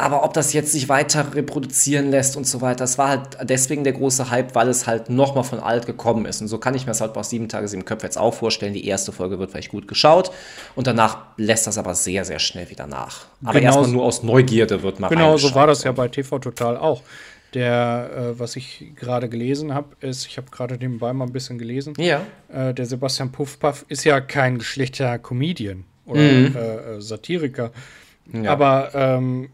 Aber 0.00 0.22
ob 0.22 0.32
das 0.32 0.52
jetzt 0.52 0.70
sich 0.70 0.88
weiter 0.88 1.34
reproduzieren 1.34 2.12
lässt 2.12 2.36
und 2.36 2.46
so 2.46 2.60
weiter, 2.60 2.76
das 2.76 2.98
war 2.98 3.08
halt 3.08 3.20
deswegen 3.42 3.82
der 3.82 3.94
große 3.94 4.30
Hype, 4.30 4.54
weil 4.54 4.68
es 4.68 4.86
halt 4.86 5.10
nochmal 5.10 5.42
von 5.42 5.58
alt 5.58 5.86
gekommen 5.86 6.24
ist. 6.24 6.40
Und 6.40 6.46
so 6.46 6.58
kann 6.58 6.76
ich 6.76 6.82
mir 6.82 6.92
das 6.92 7.00
halt 7.00 7.14
bei 7.14 7.22
sieben 7.24 7.48
Tage, 7.48 7.66
sieben 7.66 7.84
Köpfe 7.84 8.06
jetzt 8.06 8.16
auch 8.16 8.32
vorstellen. 8.32 8.74
Die 8.74 8.86
erste 8.86 9.10
Folge 9.10 9.40
wird 9.40 9.50
vielleicht 9.50 9.72
gut 9.72 9.88
geschaut 9.88 10.30
und 10.76 10.86
danach 10.86 11.18
lässt 11.36 11.66
das 11.66 11.78
aber 11.78 11.96
sehr, 11.96 12.24
sehr 12.24 12.38
schnell 12.38 12.70
wieder 12.70 12.86
nach. 12.86 13.26
Aber 13.42 13.54
Genau 13.54 13.66
erstmal 13.66 13.90
nur 13.90 14.04
aus 14.04 14.22
Neugierde 14.22 14.84
wird 14.84 15.00
mal 15.00 15.08
Genau, 15.08 15.36
so 15.36 15.52
war 15.56 15.66
das 15.66 15.82
ja 15.82 15.90
bei 15.90 16.06
TV 16.06 16.38
Total 16.38 16.76
auch. 16.76 17.02
Der, 17.54 18.10
äh, 18.34 18.38
was 18.38 18.56
ich 18.56 18.92
gerade 18.94 19.28
gelesen 19.28 19.72
habe, 19.72 19.96
ist, 20.00 20.26
ich 20.26 20.36
habe 20.36 20.50
gerade 20.50 20.76
nebenbei 20.76 21.12
mal 21.14 21.24
ein 21.24 21.32
bisschen 21.32 21.58
gelesen. 21.58 21.94
Ja. 21.98 22.22
Äh, 22.52 22.74
der 22.74 22.84
Sebastian 22.84 23.32
Puffpaff 23.32 23.86
ist 23.88 24.04
ja 24.04 24.20
kein 24.20 24.58
geschlechter 24.58 25.18
Comedian 25.18 25.84
oder 26.04 26.20
Mhm. 26.20 26.56
äh, 26.56 26.76
äh, 26.96 27.00
Satiriker. 27.00 27.72
Ja. 28.32 28.52
Aber 28.52 28.90
ähm, 28.94 29.48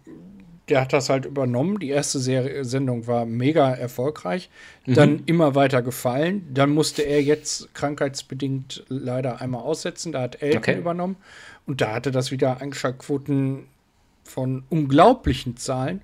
der 0.69 0.81
hat 0.81 0.93
das 0.93 1.09
halt 1.09 1.25
übernommen. 1.27 1.79
Die 1.79 1.91
erste 1.91 2.19
Serie, 2.19 2.65
Sendung 2.65 3.07
war 3.07 3.27
mega 3.27 3.71
erfolgreich, 3.73 4.51
Mhm. 4.87 4.95
dann 4.95 5.23
immer 5.27 5.55
weiter 5.55 5.81
gefallen. 5.83 6.49
Dann 6.53 6.71
musste 6.71 7.03
er 7.03 7.23
jetzt 7.23 7.73
krankheitsbedingt 7.75 8.85
leider 8.89 9.41
einmal 9.41 9.61
aussetzen. 9.63 10.11
Da 10.11 10.23
hat 10.23 10.43
Elton 10.43 10.59
Okay. 10.59 10.79
übernommen. 10.79 11.15
Und 11.67 11.81
da 11.81 11.93
hatte 11.95 12.11
das 12.11 12.33
wieder 12.33 12.61
Einschaltquoten 12.61 13.67
von 14.25 14.65
unglaublichen 14.71 15.57
Zahlen. 15.57 16.01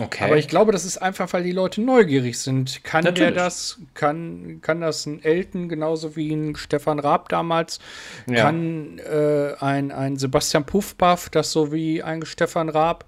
Okay. 0.00 0.24
Aber 0.24 0.38
ich 0.38 0.48
glaube, 0.48 0.72
das 0.72 0.86
ist 0.86 0.96
einfach, 0.98 1.30
weil 1.34 1.42
die 1.42 1.52
Leute 1.52 1.82
neugierig 1.82 2.38
sind. 2.38 2.82
Kann 2.82 3.02
der 3.04 3.12
Natürlich. 3.12 3.34
das? 3.34 3.78
Kann, 3.92 4.60
kann 4.62 4.80
das 4.80 5.04
ein 5.04 5.22
Elton 5.22 5.68
genauso 5.68 6.16
wie 6.16 6.32
ein 6.32 6.56
Stefan 6.56 6.98
Raab 6.98 7.28
damals? 7.28 7.78
Ja. 8.26 8.44
Kann 8.44 8.98
äh, 9.00 9.52
ein, 9.60 9.92
ein 9.92 10.16
Sebastian 10.16 10.64
Puffpaff 10.64 11.28
das 11.28 11.52
so 11.52 11.72
wie 11.72 12.02
ein 12.02 12.24
Stefan 12.24 12.70
Raab? 12.70 13.04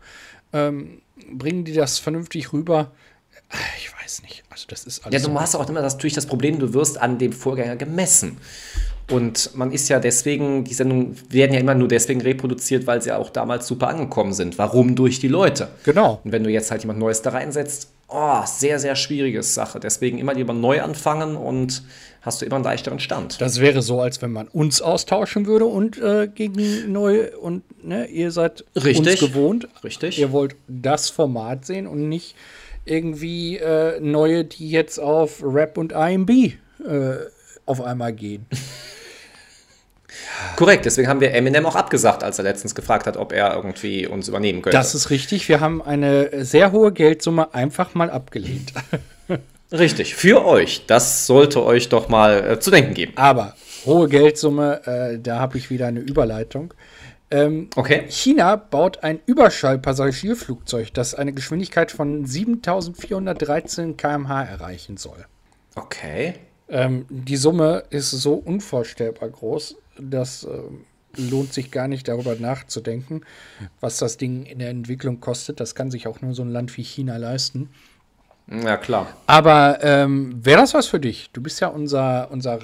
Ähm, 0.53 1.01
bringen 1.33 1.64
die 1.64 1.73
das 1.73 1.99
vernünftig 1.99 2.53
rüber? 2.53 2.90
Ich 3.79 3.90
weiß 4.03 4.23
nicht. 4.23 4.42
Also 4.51 4.66
das 4.68 4.85
ist 4.85 4.99
Ja, 4.99 5.07
alles. 5.07 5.23
du 5.23 5.31
so- 5.33 5.40
hast 5.40 5.55
auch 5.55 5.68
immer 5.68 5.81
das, 5.81 5.94
natürlich 5.94 6.12
das 6.14 6.27
Problem, 6.27 6.59
du 6.59 6.75
wirst 6.75 7.01
an 7.01 7.16
dem 7.18 7.33
Vorgänger 7.33 7.77
gemessen. 7.77 8.37
Und 9.10 9.54
man 9.54 9.70
ist 9.70 9.88
ja 9.88 10.00
deswegen, 10.00 10.64
die 10.64 10.72
Sendungen 10.72 11.16
werden 11.28 11.52
ja 11.52 11.60
immer 11.60 11.74
nur 11.74 11.88
deswegen 11.88 12.22
reproduziert, 12.22 12.86
weil 12.86 13.02
sie 13.02 13.10
ja 13.10 13.18
auch 13.18 13.30
damals 13.30 13.66
super 13.66 13.88
angekommen 13.88 14.32
sind. 14.32 14.56
Warum? 14.56 14.94
Durch 14.94 15.20
die 15.20 15.28
Leute. 15.28 15.68
Genau. 15.84 16.20
Und 16.24 16.32
wenn 16.32 16.42
du 16.42 16.50
jetzt 16.50 16.70
halt 16.70 16.82
jemand 16.82 16.98
Neues 16.98 17.20
da 17.20 17.30
reinsetzt, 17.30 17.88
oh, 18.08 18.40
sehr, 18.46 18.78
sehr 18.78 18.96
schwierige 18.96 19.42
Sache. 19.42 19.80
Deswegen 19.80 20.18
immer 20.18 20.34
lieber 20.34 20.54
neu 20.54 20.80
anfangen 20.80 21.36
und 21.36 21.82
hast 22.22 22.40
du 22.40 22.46
immer 22.46 22.56
einen 22.56 22.64
leichteren 22.64 22.98
Stand. 22.98 23.40
Das 23.40 23.60
wäre 23.60 23.82
so, 23.82 24.00
als 24.00 24.22
wenn 24.22 24.32
man 24.32 24.48
uns 24.48 24.80
austauschen 24.80 25.46
würde 25.46 25.66
und 25.66 26.00
äh, 26.00 26.28
gegen 26.28 26.90
neue 26.90 27.36
und 27.36 27.62
ne, 27.84 28.06
ihr 28.06 28.30
seid 28.30 28.64
Richtig. 28.74 28.98
uns 28.98 29.20
gewohnt. 29.20 29.68
Richtig. 29.82 30.18
Ihr 30.18 30.32
wollt 30.32 30.56
das 30.66 31.10
Format 31.10 31.66
sehen 31.66 31.86
und 31.86 32.08
nicht 32.08 32.34
irgendwie 32.86 33.58
äh, 33.58 34.00
neue, 34.00 34.44
die 34.44 34.70
jetzt 34.70 34.98
auf 34.98 35.42
Rap 35.42 35.76
und 35.76 35.92
IMB 35.92 36.30
äh, 36.30 36.54
auf 37.66 37.80
einmal 37.82 38.12
gehen. 38.12 38.46
Korrekt, 40.57 40.85
deswegen 40.85 41.09
haben 41.09 41.20
wir 41.20 41.33
Eminem 41.33 41.66
auch 41.66 41.77
abgesagt, 41.77 42.22
als 42.22 42.38
er 42.38 42.44
letztens 42.44 42.74
gefragt 42.74 43.07
hat, 43.07 43.16
ob 43.16 43.33
er 43.33 43.55
irgendwie 43.55 44.07
uns 44.07 44.29
übernehmen 44.29 44.62
könnte. 44.62 44.77
Das 44.77 44.94
ist 44.94 45.11
richtig. 45.11 45.48
Wir 45.48 45.61
haben 45.61 45.83
eine 45.83 46.44
sehr 46.44 46.72
hohe 46.72 46.92
Geldsumme 46.92 47.55
einfach 47.55 47.94
mal 47.94 48.11
abgelehnt. 48.11 48.72
Richtig, 49.72 50.14
für 50.14 50.44
euch. 50.44 50.87
Das 50.87 51.27
sollte 51.27 51.64
euch 51.64 51.88
doch 51.88 52.09
mal 52.09 52.53
äh, 52.53 52.61
zu 52.61 52.70
denken 52.70 52.94
geben. 52.94 53.12
Aber 53.16 53.57
hohe 53.85 54.09
Geldsumme, 54.09 54.87
äh, 54.87 55.18
da 55.18 55.40
habe 55.40 55.59
ich 55.59 55.68
wieder 55.68 55.88
eine 55.88 55.98
Überleitung. 56.00 56.72
Ähm, 57.31 57.70
Okay. 57.74 58.05
China 58.09 58.55
baut 58.55 59.03
ein 59.03 59.18
Überschallpassagierflugzeug, 59.27 60.94
das 60.94 61.14
eine 61.14 61.33
Geschwindigkeit 61.33 61.90
von 61.90 62.24
7413 62.24 63.96
km/h 63.96 64.44
erreichen 64.44 64.96
soll. 64.96 65.24
Okay. 65.74 66.35
Ähm, 66.68 67.07
die 67.09 67.37
Summe 67.37 67.85
ist 67.90 68.11
so 68.11 68.35
unvorstellbar 68.35 69.29
groß, 69.29 69.77
dass 69.98 70.44
ähm, 70.44 70.85
lohnt 71.16 71.53
sich 71.53 71.70
gar 71.70 71.88
nicht 71.88 72.09
darüber 72.09 72.35
nachzudenken, 72.35 73.22
was 73.81 73.98
das 73.98 74.16
Ding 74.16 74.44
in 74.46 74.59
der 74.59 74.70
Entwicklung 74.70 75.20
kostet. 75.20 75.61
Das 75.61 75.74
kann 75.74 75.90
sich 75.90 76.07
auch 76.07 76.20
nur 76.20 76.35
so 76.35 76.42
ein 76.42 76.50
Land 76.50 76.77
wie 76.77 76.83
China 76.83 77.16
leisten. 77.16 77.70
Ja, 78.50 78.77
klar. 78.77 79.07
Aber 79.27 79.79
ähm, 79.83 80.44
wäre 80.44 80.61
das 80.61 80.74
was 80.74 80.87
für 80.87 81.00
dich? 81.00 81.31
Du 81.33 81.40
bist 81.42 81.61
ja 81.61 81.68
unser, 81.68 82.31
unser 82.31 82.62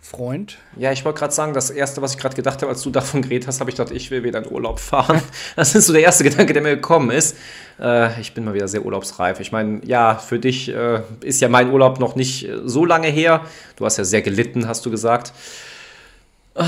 Reisefreund. 0.00 0.58
Ja, 0.76 0.92
ich 0.92 1.04
wollte 1.04 1.18
gerade 1.18 1.32
sagen, 1.34 1.52
das 1.54 1.70
erste, 1.70 2.00
was 2.02 2.12
ich 2.14 2.18
gerade 2.18 2.34
gedacht 2.36 2.62
habe, 2.62 2.70
als 2.70 2.82
du 2.82 2.90
davon 2.90 3.22
geredet 3.22 3.46
hast, 3.48 3.60
habe 3.60 3.70
ich 3.70 3.76
gedacht, 3.76 3.94
ich 3.94 4.10
will 4.10 4.22
wieder 4.24 4.38
in 4.38 4.50
Urlaub 4.50 4.80
fahren. 4.80 5.20
Das 5.56 5.74
ist 5.74 5.86
so 5.86 5.92
der 5.92 6.02
erste 6.02 6.24
Gedanke, 6.24 6.52
der 6.52 6.62
mir 6.62 6.76
gekommen 6.76 7.10
ist. 7.10 7.36
Äh, 7.80 8.20
ich 8.20 8.34
bin 8.34 8.44
mal 8.44 8.54
wieder 8.54 8.68
sehr 8.68 8.84
urlaubsreif. 8.84 9.40
Ich 9.40 9.52
meine, 9.52 9.80
ja, 9.84 10.14
für 10.16 10.38
dich 10.38 10.68
äh, 10.68 11.02
ist 11.22 11.40
ja 11.40 11.48
mein 11.48 11.70
Urlaub 11.70 11.98
noch 12.00 12.14
nicht 12.16 12.48
äh, 12.48 12.58
so 12.64 12.84
lange 12.84 13.08
her. 13.08 13.44
Du 13.76 13.84
hast 13.84 13.96
ja 13.96 14.04
sehr 14.04 14.22
gelitten, 14.22 14.68
hast 14.68 14.86
du 14.86 14.90
gesagt. 14.90 15.32
Ah, 16.54 16.64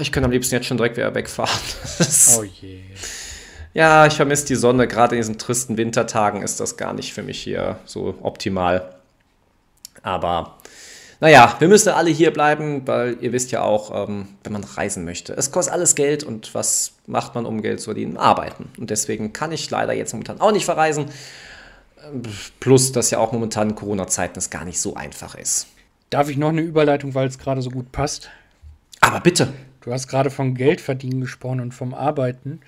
Ich 0.00 0.12
könnte 0.12 0.26
am 0.26 0.32
liebsten 0.32 0.54
jetzt 0.54 0.66
schon 0.66 0.76
direkt 0.76 0.96
wieder 0.96 1.14
wegfahren. 1.14 1.50
Oh 2.38 2.42
je. 2.44 2.80
Ja, 3.72 4.06
ich 4.06 4.14
vermisse 4.14 4.46
die 4.46 4.56
Sonne. 4.56 4.88
Gerade 4.88 5.14
in 5.14 5.20
diesen 5.22 5.38
tristen 5.38 5.76
Wintertagen 5.76 6.42
ist 6.42 6.58
das 6.58 6.76
gar 6.76 6.92
nicht 6.92 7.12
für 7.12 7.22
mich 7.22 7.40
hier 7.40 7.78
so 7.84 8.16
optimal. 8.22 8.94
Aber 10.02 10.56
naja, 11.20 11.54
wir 11.58 11.68
müssen 11.68 11.90
alle 11.90 12.10
hier 12.10 12.32
bleiben, 12.32 12.86
weil 12.86 13.18
ihr 13.20 13.32
wisst 13.32 13.52
ja 13.52 13.62
auch, 13.62 14.08
ähm, 14.08 14.28
wenn 14.42 14.52
man 14.52 14.64
reisen 14.64 15.04
möchte, 15.04 15.34
es 15.34 15.50
kostet 15.50 15.74
alles 15.74 15.94
Geld 15.94 16.24
und 16.24 16.54
was 16.54 16.92
macht 17.06 17.34
man, 17.34 17.44
um 17.46 17.60
Geld 17.62 17.80
zu 17.80 17.86
verdienen? 17.86 18.16
Arbeiten. 18.16 18.70
Und 18.78 18.90
deswegen 18.90 19.32
kann 19.32 19.52
ich 19.52 19.70
leider 19.70 19.92
jetzt 19.92 20.12
momentan 20.12 20.40
auch 20.40 20.52
nicht 20.52 20.64
verreisen. 20.64 21.06
Ähm, 22.06 22.22
Plus, 22.58 22.92
dass 22.92 23.10
ja 23.10 23.18
auch 23.18 23.32
momentan 23.32 23.70
in 23.70 23.74
Corona-Zeiten 23.74 24.38
es 24.38 24.50
gar 24.50 24.64
nicht 24.64 24.80
so 24.80 24.94
einfach 24.94 25.34
ist. 25.34 25.66
Darf 26.08 26.28
ich 26.28 26.36
noch 26.38 26.48
eine 26.48 26.62
Überleitung, 26.62 27.14
weil 27.14 27.28
es 27.28 27.38
gerade 27.38 27.62
so 27.62 27.70
gut 27.70 27.92
passt? 27.92 28.30
Aber 29.00 29.20
bitte. 29.20 29.52
Du 29.82 29.92
hast 29.92 30.08
gerade 30.08 30.30
vom 30.30 30.54
Geldverdienen 30.54 31.20
gesprochen 31.20 31.60
und 31.60 31.72
vom 31.72 31.94
Arbeiten. 31.94 32.60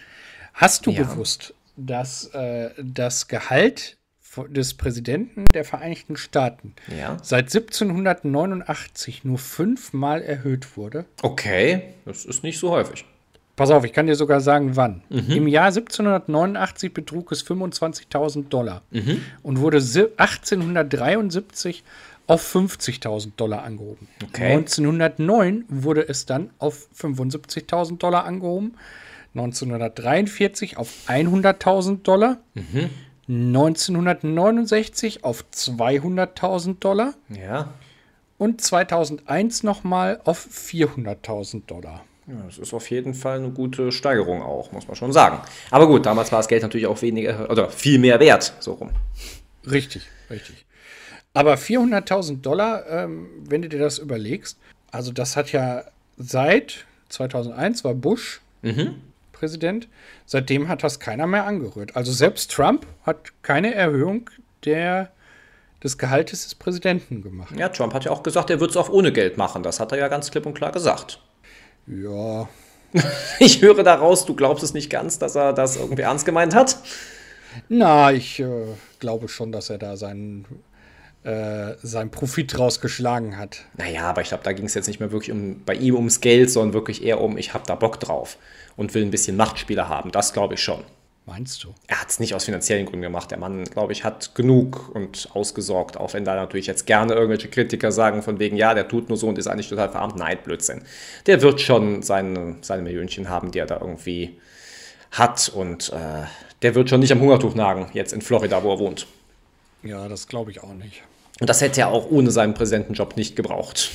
Hast 0.55 0.87
du 0.87 0.91
Ja. 0.91 1.03
gewusst, 1.03 1.55
dass 1.77 2.27
äh, 2.35 2.71
das 2.83 3.29
Gehalt 3.29 3.97
des 4.49 4.75
Präsidenten 4.75 5.45
der 5.47 5.65
Vereinigten 5.65 6.17
Staaten 6.17 6.75
Ja. 6.99 7.17
seit 7.23 7.51
1789 7.51 9.25
nur 9.25 9.39
fünfmal 9.39 10.23
erhöht 10.23 10.77
wurde? 10.77 11.05
Okay, 11.23 11.83
das 12.05 12.25
ist 12.25 12.43
nicht 12.43 12.59
so 12.59 12.71
häufig. 12.71 13.05
Pass 13.57 13.71
auf, 13.71 13.85
ich 13.85 13.93
kann 13.93 14.07
dir 14.07 14.15
sogar 14.17 14.41
sagen, 14.41 14.77
wann. 14.77 15.03
Im 15.11 15.47
Jahr 15.47 15.67
1789 15.67 16.95
betrug 16.95 17.31
es 17.33 17.43
25.000 17.47 18.49
Dollar 18.49 18.81
und 19.43 19.61
wurde 19.61 19.81
si- 19.83 20.07
1873 20.17 21.85
auf 22.27 22.43
50.000 22.55 23.33
Dollar 23.37 23.63
angehoben. 23.65 24.09
Okay. 24.25 24.53
1909 24.55 25.65
wurde 25.69 26.09
es 26.09 26.25
dann 26.25 26.49
auf 26.59 26.89
75.000 26.95 27.99
Dollar 27.99 28.25
angehoben. 28.25 28.75
1943 29.35 30.77
auf 30.79 30.89
100.000 31.09 32.03
Dollar. 32.05 32.39
1969 33.29 35.25
auf 35.25 35.45
200.000 35.55 36.79
Dollar. 36.79 37.15
Ja. 37.29 37.73
und 38.39 38.61
2001 38.61 39.63
nochmal 39.63 40.21
auf 40.25 40.45
400.000 40.45 41.67
Dollar. 41.67 42.05
Ja, 42.27 42.35
das 42.47 42.59
ist 42.59 42.73
auf 42.73 42.91
jeden 42.91 43.15
Fall 43.15 43.39
eine 43.39 43.51
gute 43.51 43.93
Steigerung 43.93 44.43
auch, 44.43 44.73
muss 44.73 44.87
man 44.87 44.97
schon 44.97 45.13
sagen. 45.13 45.41
Aber 45.71 45.87
gut, 45.87 46.07
damals 46.07 46.31
war 46.33 46.39
das 46.39 46.49
Geld 46.49 46.63
natürlich 46.63 46.87
auch 46.87 47.03
weniger 47.03 47.51
oder 47.51 47.69
viel 47.71 47.99
mehr 47.99 48.21
wert, 48.21 48.55
so 48.61 48.75
rum. 48.75 48.91
Richtig, 49.69 50.03
richtig. 50.31 50.65
Aber 51.35 51.55
400.000 51.55 52.41
Dollar, 52.41 52.87
ähm, 52.89 53.29
wenn 53.49 53.63
du 53.63 53.69
dir 53.69 53.79
das 53.79 53.99
überlegst, 53.99 54.59
also 54.91 55.13
das 55.13 55.37
hat 55.37 55.53
ja 55.53 55.85
seit 56.17 56.85
2001 57.09 57.85
war 57.85 57.95
Bush 57.95 58.41
mhm. 58.63 58.97
Präsident, 59.43 59.89
seitdem 60.25 60.69
hat 60.69 60.85
das 60.85 61.01
keiner 61.01 61.27
mehr 61.27 61.47
angerührt. 61.47 61.97
Also 61.97 62.13
selbst 62.13 62.53
Trump 62.53 62.87
hat 63.05 63.33
keine 63.43 63.75
Erhöhung 63.75 64.31
der, 64.65 65.11
des 65.83 65.99
Gehaltes 65.99 66.45
des 66.45 66.55
Präsidenten 66.55 67.25
gemacht. 67.25 67.53
Ja, 67.59 67.69
Trump 67.69 67.93
hat 67.93 68.05
ja 68.05 68.13
auch 68.13 68.23
gesagt, 68.23 68.51
er 68.51 68.61
würde 68.61 68.71
es 68.71 68.77
auch 68.77 68.89
ohne 68.89 69.13
Geld 69.13 69.39
machen. 69.39 69.65
Das 69.65 69.81
hat 69.81 69.91
er 69.91 69.99
ja 69.99 70.07
ganz 70.07 70.31
klipp 70.31 70.47
und 70.47 70.55
klar 70.55 70.71
gesagt. 70.71 71.21
Ja. 71.89 72.49
Ich 73.41 73.61
höre 73.63 73.83
daraus, 73.83 74.27
du 74.27 74.35
glaubst 74.35 74.63
es 74.63 74.75
nicht 74.75 74.91
ganz, 74.91 75.19
dass 75.19 75.35
er 75.35 75.53
das 75.53 75.77
irgendwie 75.77 76.03
ernst 76.03 76.25
gemeint 76.25 76.55
hat? 76.55 76.77
Na, 77.69 78.13
ich 78.13 78.39
äh, 78.39 78.67
glaube 79.01 79.29
schon, 79.29 79.51
dass 79.51 79.71
er 79.71 79.79
da 79.79 79.97
seinen, 79.97 80.45
äh, 81.25 81.75
seinen 81.83 82.11
Profit 82.11 82.59
rausgeschlagen 82.59 83.39
hat. 83.39 83.65
Naja, 83.77 84.03
aber 84.03 84.23
ich 84.23 84.29
glaube, 84.29 84.45
da 84.45 84.53
ging 84.53 84.67
es 84.67 84.75
jetzt 84.75 84.87
nicht 84.89 85.01
mehr 85.01 85.13
wirklich 85.13 85.31
um, 85.31 85.63
bei 85.65 85.75
ihm 85.75 85.95
ums 85.95 86.21
Geld, 86.21 86.51
sondern 86.51 86.75
wirklich 86.75 87.05
eher 87.05 87.21
um, 87.21 87.39
ich 87.39 87.55
habe 87.55 87.65
da 87.67 87.75
Bock 87.75 88.01
drauf 88.01 88.39
und 88.77 88.95
will 88.95 89.03
ein 89.03 89.11
bisschen 89.11 89.37
Machtspiele 89.37 89.89
haben. 89.89 90.11
Das 90.11 90.33
glaube 90.33 90.55
ich 90.55 90.63
schon. 90.63 90.83
Meinst 91.25 91.63
du? 91.63 91.73
Er 91.87 92.01
hat 92.01 92.11
es 92.11 92.19
nicht 92.19 92.35
aus 92.35 92.45
finanziellen 92.45 92.85
Gründen 92.85 93.03
gemacht. 93.03 93.31
Der 93.31 93.39
Mann, 93.39 93.63
glaube 93.65 93.93
ich, 93.93 94.03
hat 94.03 94.35
genug 94.35 94.91
und 94.93 95.29
ausgesorgt, 95.35 95.97
auch 95.97 96.15
wenn 96.15 96.25
da 96.25 96.35
natürlich 96.35 96.67
jetzt 96.67 96.85
gerne 96.85 97.15
irgendwelche 97.15 97.49
Kritiker 97.49 97.93
sagen, 97.93 98.23
von 98.23 98.41
wegen, 98.41 98.57
ja, 98.57 98.75
der 98.75 98.89
tut 98.89 99.09
nur 99.09 99.17
so 99.17 99.29
und 99.29 99.39
ist 99.39 99.47
eigentlich 99.47 99.69
total 99.69 99.91
verarmt. 99.91 100.17
Nein, 100.17 100.39
Blödsinn. 100.43 100.83
Der 101.27 101.41
wird 101.41 101.61
schon 101.61 102.03
seine, 102.03 102.57
seine 102.63 102.83
Millionchen 102.83 103.29
haben, 103.29 103.53
die 103.53 103.61
er 103.61 103.67
da 103.67 103.79
irgendwie 103.81 104.37
hat 105.13 105.49
und 105.49 105.93
äh, 105.93 106.25
der 106.63 106.75
wird 106.75 106.91
schon 106.91 107.01
nicht 107.01 107.13
am 107.13 107.21
Hungertuch 107.21 107.55
nagen, 107.55 107.89
jetzt 107.93 108.13
in 108.13 108.23
Florida, 108.23 108.65
wo 108.65 108.73
er 108.73 108.79
wohnt. 108.81 109.07
Ja, 109.85 110.09
das 110.09 110.27
glaube 110.27 110.51
ich 110.51 110.63
auch 110.63 110.75
nicht. 110.75 111.03
Und 111.41 111.49
das 111.49 111.61
hätte 111.61 111.81
er 111.81 111.89
auch 111.89 112.11
ohne 112.11 112.31
seinen 112.31 112.55
Präsidentenjob 112.55 113.17
nicht 113.17 113.37
gebraucht. 113.37 113.91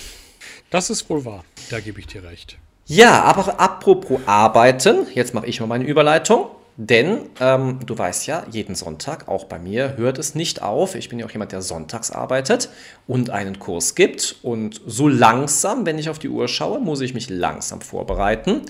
Das 0.70 0.90
ist 0.90 1.10
wohl 1.10 1.24
wahr. 1.24 1.44
Da 1.70 1.80
gebe 1.80 2.00
ich 2.00 2.08
dir 2.08 2.24
recht. 2.24 2.58
Ja, 2.86 3.24
aber 3.24 3.60
apropos 3.60 4.20
Arbeiten, 4.26 5.08
jetzt 5.14 5.34
mache 5.34 5.48
ich 5.48 5.60
mal 5.60 5.68
meine 5.68 5.86
Überleitung. 5.86 6.48
Denn 6.80 7.22
ähm, 7.40 7.80
du 7.84 7.98
weißt 7.98 8.28
ja, 8.28 8.46
jeden 8.52 8.76
Sonntag, 8.76 9.28
auch 9.28 9.46
bei 9.46 9.58
mir, 9.58 9.98
hört 9.98 10.20
es 10.20 10.36
nicht 10.36 10.62
auf. 10.62 10.94
Ich 10.94 11.10
bin 11.10 11.18
ja 11.18 11.26
auch 11.26 11.32
jemand, 11.32 11.52
der 11.52 11.64
sonntags 11.64 12.12
arbeitet 12.12 12.70
und 13.08 13.32
einen 13.32 13.58
Kurs 13.58 13.96
gibt. 13.96 14.36
Und 14.44 14.80
so 14.86 15.08
langsam, 15.08 15.88
wenn 15.88 15.98
ich 15.98 16.08
auf 16.08 16.20
die 16.20 16.30
Uhr 16.30 16.48
schaue, 16.48 16.80
muss 16.80 17.02
ich 17.02 17.16
mich 17.16 17.32
langsam 17.32 17.82
vorbereiten. 17.82 18.62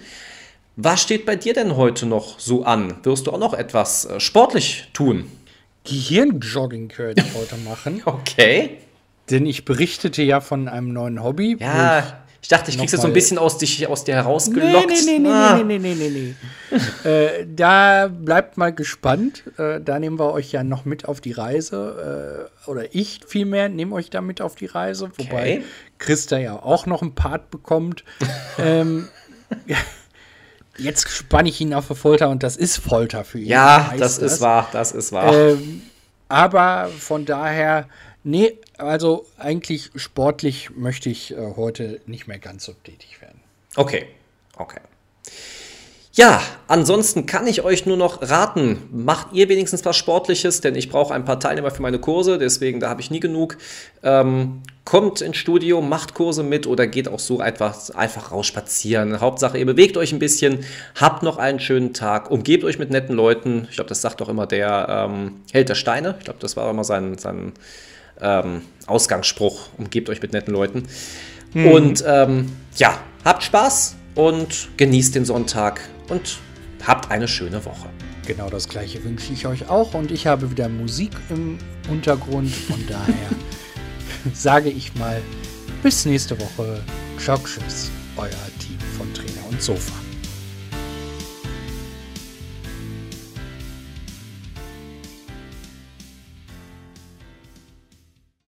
Was 0.78 1.02
steht 1.02 1.26
bei 1.26 1.36
dir 1.36 1.54
denn 1.54 1.76
heute 1.76 2.06
noch 2.06 2.40
so 2.40 2.64
an? 2.64 2.96
Wirst 3.04 3.28
du 3.28 3.32
auch 3.34 3.40
noch 3.40 3.54
etwas 3.54 4.06
äh, 4.06 4.22
sportlich 4.22 4.90
tun? 4.94 5.30
Gehirnjogging 5.88 6.92
ich 7.16 7.34
heute 7.34 7.58
machen. 7.58 8.02
okay. 8.06 8.78
Denn 9.30 9.46
ich 9.46 9.66
berichtete 9.66 10.22
ja 10.22 10.42
von 10.42 10.68
einem 10.68 10.94
neuen 10.94 11.24
Hobby. 11.24 11.58
Ja, 11.60 12.22
ich 12.42 12.50
dachte, 12.50 12.72
ich 12.72 12.78
krieg's 12.78 12.94
jetzt 12.94 13.02
so 13.02 13.08
ein 13.08 13.14
bisschen 13.14 13.38
aus, 13.38 13.58
dich, 13.58 13.88
aus 13.88 14.06
dir 14.06 14.16
herausgelockt. 14.16 14.88
Nee, 14.88 15.02
nee, 15.06 15.20
nee, 15.20 15.30
ah. 15.30 15.58
nee, 15.58 15.78
nee, 15.80 15.94
nee, 15.94 16.10
nee, 16.10 16.36
nee. 17.04 17.10
äh, 17.10 17.46
da 17.46 18.08
bleibt 18.08 18.58
mal 18.58 18.74
gespannt. 18.74 19.44
Äh, 19.58 19.82
da 19.82 20.00
nehmen 20.00 20.18
wir 20.18 20.32
euch 20.32 20.52
ja 20.52 20.64
noch 20.64 20.86
mit 20.86 21.06
auf 21.06 21.20
die 21.20 21.34
Reise. 21.34 22.48
Äh, 22.66 22.70
oder 22.70 22.96
ich 22.96 23.22
vielmehr 23.28 23.70
nehme 23.70 23.94
euch 23.96 24.10
da 24.10 24.22
mit 24.22 24.40
auf 24.40 24.56
die 24.56 24.68
Reise. 24.68 25.12
Wobei 25.18 25.58
okay. 25.58 25.64
Christa 25.98 26.38
ja 26.38 26.62
auch 26.62 26.86
noch 26.86 27.02
einen 27.02 27.16
Part 27.16 27.50
bekommt. 27.50 28.06
ähm, 28.60 29.10
jetzt 30.78 31.10
spanne 31.10 31.50
ich 31.50 31.60
ihn 31.62 31.74
auf 31.74 31.88
der 31.88 31.96
Folter 31.96 32.30
und 32.30 32.44
das 32.44 32.58
ist 32.58 32.78
Folter 32.78 33.24
für 33.24 33.40
ihn. 33.40 33.48
Ja, 33.48 33.94
das, 33.98 34.20
das 34.20 34.34
ist 34.34 34.42
wahr, 34.42 34.70
das 34.72 34.92
ist 34.92 35.12
wahr. 35.12 35.34
Ähm, 35.34 35.82
aber 36.30 36.90
von 37.00 37.26
daher 37.26 37.88
Nee, 38.28 38.58
also 38.78 39.26
eigentlich 39.38 39.90
sportlich 39.96 40.72
möchte 40.72 41.10
ich 41.10 41.32
äh, 41.32 41.54
heute 41.56 42.02
nicht 42.08 42.28
mehr 42.28 42.40
ganz 42.40 42.66
so 42.66 42.74
tätig 42.74 43.22
werden. 43.22 43.40
Okay, 43.78 44.08
okay. 44.58 44.82
Ja, 46.18 46.42
ansonsten 46.68 47.28
kann 47.28 47.46
ich 47.46 47.64
euch 47.64 47.86
nur 47.86 47.96
noch 47.96 48.24
raten, 48.24 48.80
macht 48.92 49.34
ihr 49.34 49.50
wenigstens 49.50 49.86
was 49.86 49.96
Sportliches, 49.98 50.62
denn 50.62 50.74
ich 50.74 50.90
brauche 50.90 51.14
ein 51.14 51.26
paar 51.26 51.40
Teilnehmer 51.40 51.70
für 51.70 51.84
meine 51.84 52.00
Kurse, 52.00 52.40
deswegen 52.40 52.80
da 52.80 52.90
habe 52.90 53.02
ich 53.02 53.12
nie 53.12 53.20
genug. 53.20 53.60
Ähm, 54.02 54.64
kommt 54.84 55.22
ins 55.22 55.38
Studio, 55.38 55.80
macht 55.80 56.16
Kurse 56.16 56.42
mit 56.42 56.66
oder 56.66 56.88
geht 56.88 57.08
auch 57.08 57.20
so 57.20 57.40
einfach, 57.40 57.92
einfach 57.92 58.32
raus 58.32 58.48
spazieren. 58.48 59.22
Hauptsache, 59.22 59.60
ihr 59.60 59.68
bewegt 59.68 59.96
euch 59.96 60.12
ein 60.12 60.18
bisschen, 60.18 60.66
habt 60.96 61.22
noch 61.22 61.38
einen 61.38 61.60
schönen 61.60 61.94
Tag, 61.94 62.32
umgebt 62.32 62.64
euch 62.64 62.80
mit 62.80 62.90
netten 62.90 63.16
Leuten. 63.16 63.68
Ich 63.70 63.76
glaube, 63.76 63.90
das 63.90 64.02
sagt 64.02 64.20
doch 64.20 64.30
immer 64.30 64.48
der 64.48 64.88
ähm, 64.90 65.42
Held 65.52 65.70
der 65.70 65.76
Steine. 65.76 66.16
Ich 66.18 66.26
glaube, 66.26 66.40
das 66.40 66.58
war 66.58 66.68
immer 66.72 66.84
sein, 66.84 67.20
sein 67.20 67.54
ähm, 68.20 68.64
Ausgangsspruch, 68.88 69.70
umgebt 69.78 70.10
euch 70.10 70.24
mit 70.24 70.34
netten 70.34 70.52
Leuten. 70.52 70.88
Hm. 71.54 71.68
Und 71.68 72.04
ähm, 72.08 72.52
ja, 72.76 72.98
habt 73.24 73.44
Spaß 73.44 73.98
und 74.16 74.70
genießt 74.78 75.14
den 75.14 75.24
Sonntag 75.26 75.80
und 76.10 76.40
habt 76.86 77.12
eine 77.12 77.28
schöne 77.28 77.64
Woche. 77.66 77.90
Genau 78.26 78.50
das 78.50 78.68
gleiche 78.68 79.04
wünsche 79.04 79.32
ich 79.32 79.48
euch 79.48 79.70
auch 79.70 79.94
und 79.94 80.12
ich 80.12 80.28
habe 80.28 80.52
wieder 80.52 80.68
Musik 80.68 81.12
im 81.30 81.58
Untergrund. 81.90 82.50
Von 82.50 82.86
daher 82.88 83.30
sage 84.34 84.70
ich 84.70 84.94
mal, 84.96 85.22
bis 85.82 86.06
nächste 86.06 86.40
Woche. 86.40 86.82
Ciao, 87.18 87.38
tschüss, 87.38 87.90
euer 88.18 88.30
Team 88.60 88.78
von 88.98 89.14
Trainer 89.14 89.48
und 89.50 89.62
Sofa. 89.62 90.07